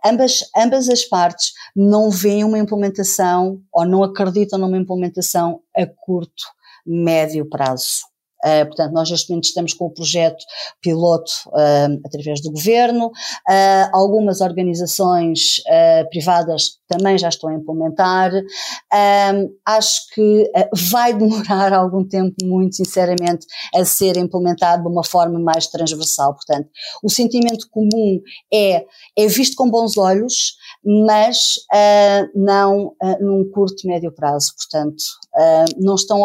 ambas, 0.04 0.40
ambas 0.54 0.86
as 0.90 1.02
partes 1.02 1.54
não 1.74 2.10
veem 2.10 2.44
uma 2.44 2.58
implementação 2.58 3.58
ou 3.72 3.86
não 3.86 4.02
acreditam 4.04 4.58
numa 4.58 4.76
implementação 4.76 5.62
a 5.74 5.86
curto, 5.86 6.44
médio 6.84 7.48
prazo. 7.48 8.11
Uh, 8.44 8.66
portanto, 8.66 8.92
nós 8.92 9.08
neste 9.08 9.30
momento 9.30 9.44
estamos 9.44 9.72
com 9.72 9.86
o 9.86 9.90
projeto 9.90 10.44
piloto 10.80 11.30
uh, 11.48 12.00
através 12.04 12.42
do 12.42 12.50
governo, 12.50 13.06
uh, 13.06 13.90
algumas 13.92 14.40
organizações 14.40 15.62
privadas 16.10 16.80
também 16.88 17.16
já 17.16 17.28
estão 17.28 17.48
a 17.48 17.54
implementar. 17.54 18.30
acho 19.66 20.08
que 20.14 20.50
vai 20.90 21.12
demorar 21.16 21.72
algum 21.72 22.06
tempo, 22.06 22.34
muito 22.42 22.76
sinceramente, 22.76 23.46
a 23.74 23.84
ser 23.84 24.16
implementado 24.16 24.82
de 24.82 24.88
uma 24.88 25.04
forma 25.04 25.38
mais 25.38 25.68
transversal. 25.68 26.34
Portanto, 26.34 26.68
o 27.02 27.08
sentimento 27.08 27.68
comum 27.70 28.20
é, 28.52 28.84
é 29.16 29.26
visto 29.26 29.56
com 29.56 29.70
bons 29.70 29.96
olhos, 29.96 30.54
mas 30.84 31.54
não 32.34 32.94
num 33.20 33.50
curto, 33.50 33.86
médio 33.86 34.12
prazo. 34.12 34.52
Portanto, 34.56 35.02
não 35.78 35.94
estão 35.94 36.22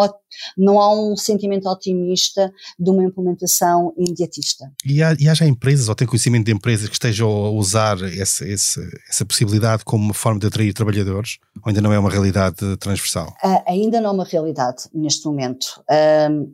não 0.57 0.79
há 0.79 0.93
um 0.93 1.15
sentimento 1.15 1.67
otimista 1.69 2.51
de 2.77 2.89
uma 2.89 3.03
implementação 3.03 3.93
imediatista. 3.97 4.71
E 4.85 5.01
há, 5.01 5.15
e 5.19 5.27
há 5.27 5.33
já 5.33 5.45
empresas, 5.45 5.89
ou 5.89 5.95
tem 5.95 6.07
conhecimento 6.07 6.45
de 6.45 6.51
empresas 6.51 6.87
que 6.87 6.95
estejam 6.95 7.29
a 7.29 7.49
usar 7.49 7.97
essa, 8.17 8.47
essa, 8.47 8.81
essa 9.09 9.25
possibilidade 9.25 9.83
como 9.85 10.03
uma 10.03 10.13
forma 10.13 10.39
de 10.39 10.47
atrair 10.47 10.73
trabalhadores? 10.73 11.37
Ou 11.57 11.69
ainda 11.69 11.81
não 11.81 11.93
é 11.93 11.99
uma 11.99 12.09
realidade 12.09 12.77
transversal? 12.77 13.33
Uh, 13.43 13.63
ainda 13.67 14.01
não 14.01 14.09
é 14.09 14.13
uma 14.13 14.25
realidade 14.25 14.83
neste 14.93 15.25
momento. 15.25 15.81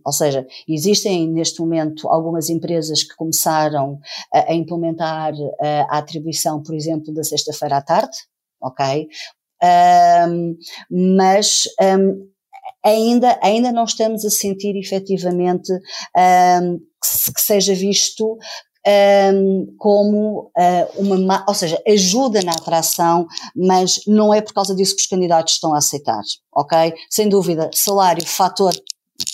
ou 0.05 0.13
seja, 0.13 0.45
existem 0.67 1.27
neste 1.29 1.59
momento 1.59 2.07
algumas 2.09 2.49
empresas 2.49 3.03
que 3.03 3.15
começaram 3.15 3.99
a, 4.33 4.51
a 4.51 4.53
implementar 4.53 5.33
uh, 5.33 5.57
a 5.89 5.97
atribuição, 5.97 6.61
por 6.61 6.75
exemplo, 6.75 7.13
da 7.13 7.23
sexta-feira 7.23 7.77
à 7.77 7.81
tarde, 7.81 8.17
ok? 8.61 9.07
Um, 9.63 10.57
mas 10.89 11.63
um, 11.81 12.27
ainda, 12.84 13.39
ainda 13.41 13.72
não 13.72 13.86
estamos 13.86 14.26
a 14.26 14.30
sentir 14.30 14.76
efetivamente 14.78 15.72
um, 15.72 16.78
que, 16.78 17.34
que 17.34 17.41
seja 17.41 17.74
visto 17.74 18.38
um, 19.34 19.76
como 19.78 20.52
uh, 20.58 21.02
uma, 21.02 21.46
ou 21.48 21.54
seja, 21.54 21.82
ajuda 21.88 22.41
na 22.41 22.52
atração, 22.52 23.28
mas 23.56 24.02
não 24.06 24.34
é 24.34 24.41
por 24.41 24.54
causa 24.54 24.76
disso 24.76 24.96
que 24.96 25.02
os 25.02 25.08
candidatos 25.08 25.54
estão 25.54 25.74
a 25.74 25.78
aceitar, 25.78 26.22
ok? 26.54 26.93
Sem 27.10 27.30
dúvida, 27.30 27.69
salário, 27.74 28.26
fator 28.26 28.74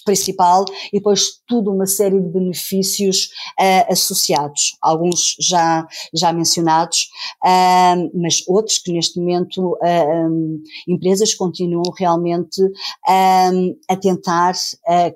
principal 0.04 0.65
e 0.91 0.97
depois 0.97 1.39
tudo 1.47 1.71
uma 1.71 1.86
série 1.86 2.19
de 2.19 2.30
benefícios 2.30 3.30
uh, 3.60 3.91
associados, 3.91 4.78
alguns 4.82 5.36
já, 5.39 5.88
já 6.13 6.32
mencionados, 6.34 7.10
uh, 7.43 8.19
mas 8.21 8.43
outros 8.47 8.78
que 8.80 8.91
neste 8.91 9.19
momento 9.19 9.78
uh, 9.82 10.28
um, 10.28 10.62
empresas 10.88 11.34
continuam 11.34 11.84
realmente 11.97 12.62
a 13.08 13.95
tentar 13.95 14.54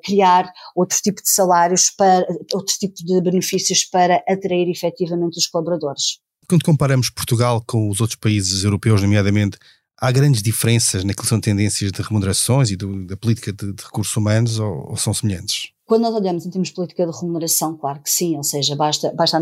criar 0.04 0.52
outro 0.76 0.98
tipo 1.02 1.22
de 1.22 1.30
salários 1.30 1.90
para, 1.90 2.26
outro 2.54 2.76
tipo 2.78 2.96
de 2.96 3.22
benefícios 3.22 3.84
para 3.86 4.24
atrair 4.28 4.70
efetivamente 4.70 5.38
os 5.38 5.48
colaboradores. 5.48 6.20
Quando 6.48 6.66
comparamos 6.66 7.10
Portugal 7.10 7.64
com 7.66 7.90
os 7.90 8.02
outros 8.02 8.20
países 8.20 8.64
europeus, 8.64 9.02
nomeadamente 9.02 9.58
há 10.04 10.12
grandes 10.12 10.44
diferenças 10.44 11.06
naquilo 11.06 11.24
que 11.24 11.30
são 11.30 11.40
tendências 11.40 11.90
de 11.90 12.02
remunerações 12.02 12.70
e 12.70 12.76
do, 12.76 13.08
da 13.08 13.16
política 13.16 13.54
de, 13.54 13.72
de 13.72 13.84
recursos 13.84 14.16
humanos 14.18 14.60
ou, 14.60 14.90
ou, 14.90 14.98
são 14.98 15.14
semelhantes? 15.14 15.72
Quando 15.86 16.02
nós 16.02 16.14
olhamos 16.14 16.46
em 16.46 16.50
termos 16.50 16.70
de 16.70 16.74
política 16.74 17.06
de 17.06 17.18
remuneração, 17.18 17.78
claro 17.78 18.02
que 18.02 18.10
sim, 18.10 18.36
ou 18.36 18.44
seja, 18.44 18.76
basta, 18.76 19.14
basta 19.16 19.42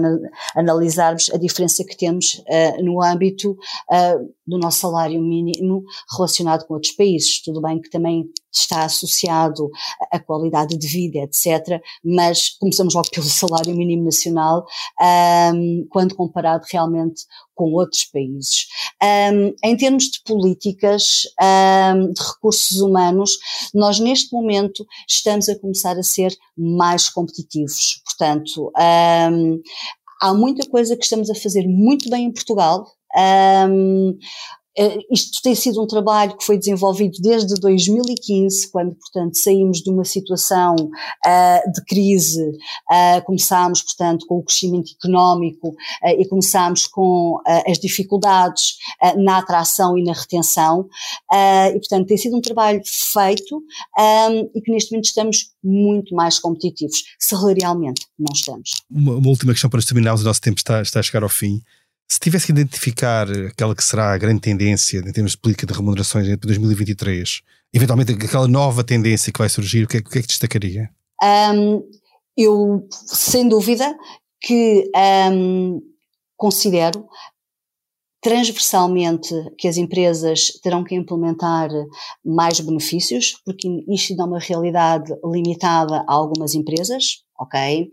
analisarmos 0.55 1.31
a 1.33 1.37
diferença 1.37 1.83
que 1.83 1.97
temos 1.97 2.43
uh, 2.47 2.83
no 2.83 3.01
âmbito 3.01 3.51
uh, 3.51 4.33
do 4.45 4.59
nosso 4.59 4.81
salário 4.81 5.19
mínimo 5.19 5.83
relacionado 6.15 6.65
com 6.67 6.75
outros 6.75 6.91
países. 6.93 7.41
Tudo 7.41 7.59
bem 7.59 7.81
que 7.81 7.89
também 7.89 8.29
está 8.51 8.83
associado 8.83 9.69
à 10.11 10.19
qualidade 10.19 10.77
de 10.77 10.87
vida, 10.87 11.19
etc. 11.19 11.81
Mas 12.03 12.49
começamos 12.49 12.93
logo 12.93 13.09
pelo 13.09 13.25
salário 13.25 13.75
mínimo 13.75 14.05
nacional, 14.05 14.65
um, 15.53 15.87
quando 15.89 16.15
comparado 16.15 16.65
realmente 16.71 17.23
com 17.53 17.73
outros 17.73 18.05
países. 18.05 18.67
Um, 19.03 19.53
em 19.63 19.77
termos 19.77 20.05
de 20.05 20.21
políticas 20.25 21.23
um, 21.95 22.11
de 22.11 22.21
recursos 22.21 22.79
humanos, 22.79 23.37
nós 23.73 23.99
neste 23.99 24.33
momento 24.33 24.85
estamos 25.07 25.47
a 25.47 25.59
começar 25.59 25.97
a 25.97 26.03
ser 26.03 26.35
mais 26.57 27.09
competitivos. 27.09 28.01
Portanto, 28.05 28.71
há 30.21 30.33
muita 30.33 30.67
coisa 30.69 30.95
que 30.95 31.03
estamos 31.03 31.29
a 31.29 31.35
fazer 31.35 31.67
muito 31.67 32.09
bem 32.09 32.25
em 32.25 32.31
Portugal. 32.31 32.87
Um, 33.15 34.17
isto 35.11 35.41
tem 35.41 35.53
sido 35.53 35.81
um 35.81 35.87
trabalho 35.87 36.37
que 36.37 36.45
foi 36.45 36.57
desenvolvido 36.57 37.17
desde 37.21 37.55
2015, 37.55 38.71
quando, 38.71 38.95
portanto, 38.95 39.37
saímos 39.37 39.79
de 39.79 39.89
uma 39.89 40.05
situação 40.05 40.75
uh, 40.75 41.71
de 41.71 41.83
crise, 41.85 42.41
uh, 42.41 43.23
começámos, 43.25 43.81
portanto, 43.81 44.25
com 44.25 44.37
o 44.37 44.43
crescimento 44.43 44.91
económico 44.97 45.75
e 46.03 46.27
começámos 46.27 46.87
com 46.87 47.39
as 47.67 47.79
dificuldades 47.79 48.77
na 49.17 49.37
atração 49.37 49.97
e 49.97 50.03
na 50.03 50.13
retenção, 50.13 50.87
e, 51.73 51.79
portanto, 51.79 52.07
tem 52.07 52.17
sido 52.17 52.37
um 52.37 52.41
trabalho 52.41 52.81
feito 52.85 53.57
um, 53.57 54.49
e 54.55 54.61
que 54.61 54.71
neste 54.71 54.91
momento 54.91 55.05
estamos 55.05 55.51
muito 55.63 56.15
mais 56.15 56.39
competitivos. 56.39 57.03
Salarialmente, 57.19 58.05
não 58.17 58.33
estamos. 58.33 58.71
Uma, 58.89 59.15
uma 59.15 59.27
última 59.29 59.53
questão 59.53 59.69
para 59.69 59.81
terminarmos, 59.81 60.21
o 60.21 60.25
nosso 60.25 60.41
tempo 60.41 60.57
está, 60.57 60.81
está 60.81 60.99
a 60.99 61.03
chegar 61.03 61.23
ao 61.23 61.29
fim. 61.29 61.61
Se 62.11 62.19
tivesse 62.19 62.47
que 62.47 62.51
identificar 62.51 63.25
aquela 63.47 63.73
que 63.73 63.81
será 63.81 64.11
a 64.11 64.17
grande 64.17 64.41
tendência 64.41 64.99
em 64.99 65.13
termos 65.13 65.31
de 65.31 65.37
política 65.37 65.65
de 65.65 65.71
remunerações 65.71 66.27
entre 66.27 66.45
2023, 66.45 67.41
eventualmente 67.73 68.11
aquela 68.11 68.49
nova 68.49 68.83
tendência 68.83 69.31
que 69.31 69.39
vai 69.39 69.47
surgir, 69.47 69.85
o 69.85 69.87
que 69.87 69.95
é, 69.95 69.99
o 70.01 70.03
que, 70.03 70.19
é 70.19 70.21
que 70.21 70.27
destacaria? 70.27 70.89
Um, 71.23 71.81
eu, 72.35 72.85
sem 72.91 73.47
dúvida, 73.47 73.97
que 74.41 74.91
um, 75.31 75.81
considero 76.35 77.07
transversalmente 78.21 79.33
que 79.57 79.69
as 79.69 79.77
empresas 79.77 80.59
terão 80.61 80.83
que 80.83 80.93
implementar 80.93 81.69
mais 82.25 82.59
benefícios, 82.59 83.41
porque 83.45 83.69
isto 83.87 84.17
dá 84.17 84.25
uma 84.25 84.37
realidade 84.37 85.13
limitada 85.23 86.03
a 86.05 86.13
algumas 86.13 86.55
empresas, 86.55 87.23
ok? 87.41 87.89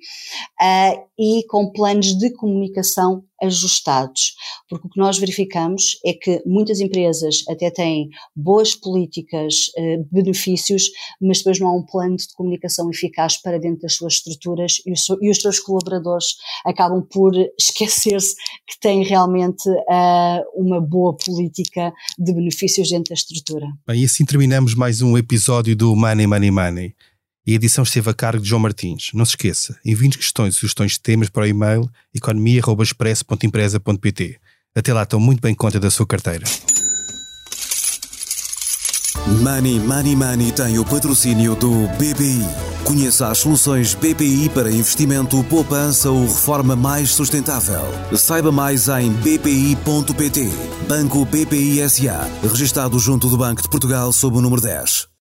Uh, 0.61 1.09
e 1.19 1.45
com 1.49 1.73
planos 1.73 2.17
de 2.19 2.31
comunicação 2.35 3.25
ajustados, 3.41 4.35
porque 4.69 4.89
o 4.89 4.91
que 4.91 4.99
nós 4.99 5.17
verificamos 5.17 5.99
é 6.05 6.13
que 6.13 6.43
muitas 6.45 6.81
empresas 6.81 7.45
até 7.49 7.71
têm 7.71 8.11
boas 8.35 8.75
políticas, 8.75 9.69
uh, 9.79 10.07
benefícios, 10.13 10.91
mas 11.21 11.39
depois 11.39 11.59
não 11.59 11.69
há 11.69 11.77
um 11.77 11.87
plano 11.87 12.17
de 12.17 12.29
comunicação 12.35 12.91
eficaz 12.91 13.37
para 13.37 13.59
dentro 13.59 13.83
das 13.83 13.95
suas 13.95 14.15
estruturas 14.15 14.83
e 14.85 14.93
os, 14.93 15.07
e 15.23 15.31
os 15.31 15.39
seus 15.39 15.61
colaboradores 15.61 16.37
acabam 16.65 17.03
por 17.03 17.33
esquecer-se 17.59 18.35
que 18.67 18.79
têm 18.81 19.03
realmente 19.03 19.69
uh, 19.69 20.45
uma 20.55 20.81
boa 20.81 21.17
política 21.17 21.93
de 22.19 22.33
benefícios 22.35 22.91
dentro 22.91 23.11
da 23.11 23.15
estrutura. 23.15 23.67
Bem, 23.87 24.03
e 24.03 24.05
assim 24.05 24.25
terminamos 24.25 24.75
mais 24.75 25.01
um 25.01 25.17
episódio 25.17 25.75
do 25.75 25.97
Money 25.97 26.27
Money 26.27 26.51
Money 26.51 26.95
e 27.49 27.53
a 27.53 27.55
edição 27.55 27.83
esteve 27.83 28.11
a 28.11 28.15
cargo 28.15 28.43
de 28.43 28.49
João 28.51 28.61
Martins. 28.61 29.09
Não 29.15 29.25
se 29.25 29.31
esqueça, 29.31 29.75
envie 29.83 30.11
questões 30.11 30.55
e 30.55 30.59
sugestões 30.59 30.93
de 30.93 31.01
temas 31.01 31.31
para 31.31 31.45
o 31.45 31.47
e-mail 31.47 31.89
economia.expresso.empresa.pt. 32.15 34.39
Até 34.77 34.93
lá, 34.93 35.05
estão 35.05 35.19
muito 35.19 35.41
bem 35.41 35.55
conta 35.55 35.81
da 35.81 35.91
sua 35.91 36.07
carteira. 36.07 36.45
Money 39.43 39.81
Money 39.81 40.15
Money 40.15 40.53
tem 40.53 40.79
o 40.79 40.85
patrocínio 40.85 41.57
do 41.57 41.89
BPI. 41.97 42.45
Conheça 42.85 43.29
as 43.29 43.39
soluções 43.39 43.95
BPI 43.95 44.51
para 44.51 44.71
investimento, 44.71 45.43
poupança 45.45 46.11
ou 46.11 46.27
reforma 46.27 46.77
mais 46.77 47.13
sustentável. 47.13 47.81
Saiba 48.15 48.53
mais 48.53 48.89
em 48.89 49.11
bpi.pt. 49.11 50.51
Banco 50.87 51.25
BPI 51.25 51.89
SA, 51.89 52.29
registado 52.43 52.99
junto 52.99 53.31
do 53.31 53.39
Banco 53.39 53.63
de 53.63 53.71
Portugal 53.71 54.13
sob 54.13 54.37
o 54.37 54.43
número 54.43 54.61
10. 54.61 55.18